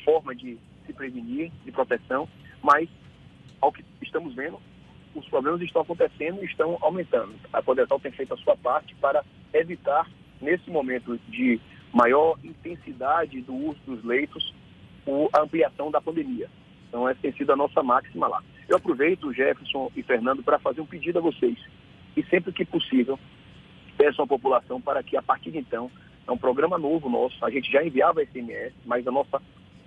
forma 0.04 0.36
de 0.36 0.56
se 0.86 0.92
prevenir, 0.92 1.50
de 1.64 1.72
proteção, 1.72 2.28
mas, 2.62 2.88
ao 3.60 3.72
que 3.72 3.84
estamos 4.00 4.34
vendo, 4.34 4.60
os 5.16 5.26
problemas 5.28 5.60
estão 5.62 5.82
acontecendo 5.82 6.40
e 6.42 6.46
estão 6.46 6.78
aumentando. 6.80 7.34
A 7.52 7.60
Podersal 7.60 7.98
tem 7.98 8.12
feito 8.12 8.34
a 8.34 8.36
sua 8.36 8.56
parte 8.56 8.94
para 9.00 9.24
evitar, 9.52 10.08
nesse 10.40 10.70
momento 10.70 11.18
de 11.28 11.60
maior 11.92 12.38
intensidade 12.44 13.40
do 13.40 13.52
uso 13.52 13.80
dos 13.84 14.04
leitos, 14.04 14.54
a 15.32 15.42
ampliação 15.42 15.90
da 15.90 16.00
pandemia. 16.00 16.48
Então, 16.88 17.08
essa 17.08 17.20
tem 17.20 17.32
sido 17.32 17.52
a 17.52 17.56
nossa 17.56 17.82
máxima 17.82 18.26
lá. 18.26 18.42
Eu 18.68 18.76
aproveito, 18.76 19.32
Jefferson 19.32 19.90
e 19.96 20.02
Fernando, 20.02 20.42
para 20.42 20.58
fazer 20.58 20.80
um 20.80 20.86
pedido 20.86 21.18
a 21.18 21.22
vocês. 21.22 21.58
E 22.16 22.22
sempre 22.24 22.52
que 22.52 22.64
possível, 22.64 23.18
peçam 23.96 24.24
à 24.24 24.28
população 24.28 24.80
para 24.80 25.02
que, 25.02 25.16
a 25.16 25.22
partir 25.22 25.50
de 25.50 25.58
então, 25.58 25.90
é 26.26 26.30
um 26.32 26.38
programa 26.38 26.78
novo 26.78 27.08
nosso, 27.08 27.42
a 27.44 27.50
gente 27.50 27.70
já 27.70 27.82
enviava 27.82 28.22
SMS, 28.24 28.74
mas 28.84 29.06
a 29.06 29.10
nossa, 29.10 29.40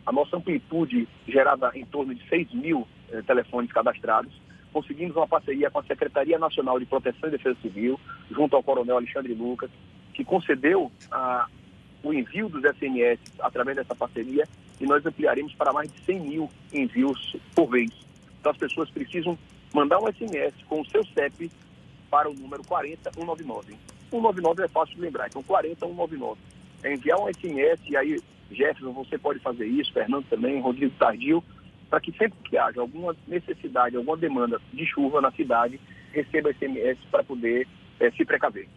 a 0.06 0.12
nossa 0.12 0.38
amplitude 0.38 1.08
gerada 1.28 1.72
em 1.76 1.86
torno 1.86 2.16
de 2.16 2.28
6 2.28 2.54
mil 2.54 2.88
eh, 3.12 3.22
telefones 3.22 3.72
cadastrados. 3.72 4.34
Conseguimos 4.74 5.16
uma 5.16 5.28
parceria 5.28 5.70
com 5.70 5.80
a 5.80 5.84
Secretaria 5.84 6.40
Nacional 6.40 6.80
de 6.80 6.86
Proteção 6.86 7.30
e 7.30 7.32
Defesa 7.32 7.58
Civil, 7.62 8.00
junto 8.32 8.56
ao 8.56 8.64
Coronel 8.64 8.98
Alexandre 8.98 9.34
Lucas, 9.34 9.70
que 10.14 10.24
concedeu 10.24 10.92
a, 11.12 11.48
o 12.04 12.14
envio 12.14 12.50
dos 12.50 12.64
SMS 12.64 13.20
através 13.40 13.78
dessa 13.78 13.94
parceria 13.94 14.48
e 14.82 14.86
nós 14.86 15.06
ampliaremos 15.06 15.54
para 15.54 15.72
mais 15.72 15.92
de 15.92 16.00
100 16.02 16.20
mil 16.20 16.50
envios 16.74 17.36
por 17.56 17.70
vez. 17.70 17.92
Então 18.40 18.52
as 18.52 18.58
pessoas 18.58 18.90
precisam 18.90 19.38
mandar 19.74 20.00
um 20.00 20.12
SMS 20.12 20.54
com 20.68 20.82
o 20.82 20.86
seu 20.88 21.06
CEP 21.06 21.52
para 22.10 22.30
o 22.30 22.34
número 22.34 22.64
40199. 22.64 23.76
199 24.10 24.64
é 24.64 24.68
fácil 24.68 24.96
de 24.96 25.02
lembrar, 25.02 25.28
então 25.28 25.44
40199. 25.44 26.40
É 26.84 26.94
enviar 26.94 27.20
um 27.20 27.28
SMS 27.32 27.80
e 27.88 27.96
aí, 27.96 28.20
Jefferson, 28.52 28.92
você 28.92 29.18
pode 29.18 29.40
fazer 29.40 29.66
isso, 29.68 29.94
Fernando 29.94 30.26
também, 30.30 30.60
Rodrigo 30.60 30.94
Tardio, 30.98 31.44
para 31.90 32.02
que 32.02 32.12
sempre 32.18 32.38
que 32.44 32.58
haja 32.58 32.82
alguma 32.82 33.16
necessidade, 33.28 33.96
alguma 33.96 34.18
demanda 34.18 34.60
de 34.74 34.86
chuva 34.86 35.22
na 35.22 35.32
cidade, 35.32 35.80
receba 36.12 36.52
SMS 36.54 36.98
para 37.10 37.24
poder 37.24 37.68
é, 38.00 38.10
se 38.12 38.26
precaver. 38.26 38.68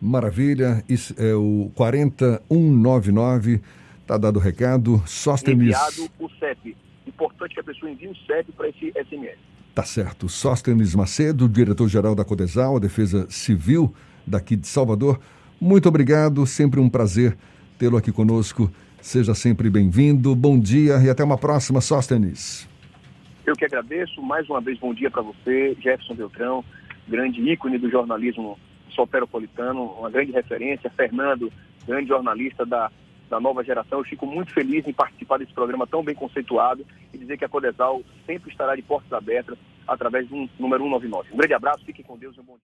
Maravilha, 0.00 0.82
isso 0.88 1.14
é 1.18 1.34
o 1.34 1.70
40199, 1.74 3.62
está 4.04 4.18
dado 4.18 4.36
o 4.36 4.40
recado. 4.40 5.02
Sóstenes... 5.06 5.68
Enviado 5.68 6.10
o 6.20 6.28
CEP. 6.38 6.76
Importante 7.06 7.54
que 7.54 7.60
a 7.60 7.64
pessoa 7.64 7.90
envie 7.90 8.08
o 8.08 8.16
CEP 8.26 8.52
para 8.52 8.68
esse 8.68 8.92
SMS. 8.92 9.38
Tá 9.74 9.82
certo. 9.82 10.28
Sóstenes 10.28 10.94
Macedo, 10.94 11.48
diretor-geral 11.48 12.14
da 12.14 12.24
Codesal, 12.24 12.76
a 12.76 12.78
Defesa 12.78 13.26
Civil 13.28 13.92
daqui 14.26 14.56
de 14.56 14.68
Salvador. 14.68 15.18
Muito 15.60 15.88
obrigado, 15.88 16.46
sempre 16.46 16.78
um 16.78 16.88
prazer 16.88 17.36
tê-lo 17.78 17.96
aqui 17.96 18.12
conosco. 18.12 18.70
Seja 19.00 19.34
sempre 19.34 19.68
bem-vindo. 19.68 20.34
Bom 20.34 20.58
dia 20.58 20.98
e 21.02 21.10
até 21.10 21.24
uma 21.24 21.36
próxima, 21.36 21.80
Sóstenes. 21.80 22.68
Eu 23.44 23.54
que 23.54 23.64
agradeço. 23.64 24.22
Mais 24.22 24.48
uma 24.48 24.60
vez, 24.60 24.78
bom 24.78 24.94
dia 24.94 25.10
para 25.10 25.22
você, 25.22 25.76
Jefferson 25.80 26.14
Beltrão, 26.14 26.64
grande 27.08 27.40
ícone 27.40 27.78
do 27.78 27.90
jornalismo 27.90 28.58
soteropolitano, 28.90 29.84
uma 29.98 30.10
grande 30.10 30.32
referência, 30.32 30.90
Fernando, 30.90 31.52
grande 31.86 32.08
jornalista 32.08 32.64
da, 32.64 32.90
da 33.28 33.40
nova 33.40 33.62
geração. 33.64 33.98
Eu 33.98 34.04
fico 34.04 34.26
muito 34.26 34.52
feliz 34.52 34.86
em 34.86 34.92
participar 34.92 35.38
desse 35.38 35.52
programa 35.52 35.86
tão 35.86 36.02
bem 36.02 36.14
conceituado 36.14 36.86
e 37.12 37.18
dizer 37.18 37.38
que 37.38 37.44
a 37.44 37.48
Codesal 37.48 38.02
sempre 38.26 38.50
estará 38.50 38.74
de 38.74 38.82
portas 38.82 39.12
abertas 39.12 39.58
através 39.86 40.28
do 40.28 40.48
número 40.58 40.84
199. 40.84 41.32
Um 41.32 41.36
grande 41.36 41.54
abraço, 41.54 41.84
fiquem 41.84 42.04
com 42.04 42.16
Deus 42.16 42.36
e 42.36 42.40
um 42.40 42.44
bom 42.44 42.54
dia. 42.54 42.73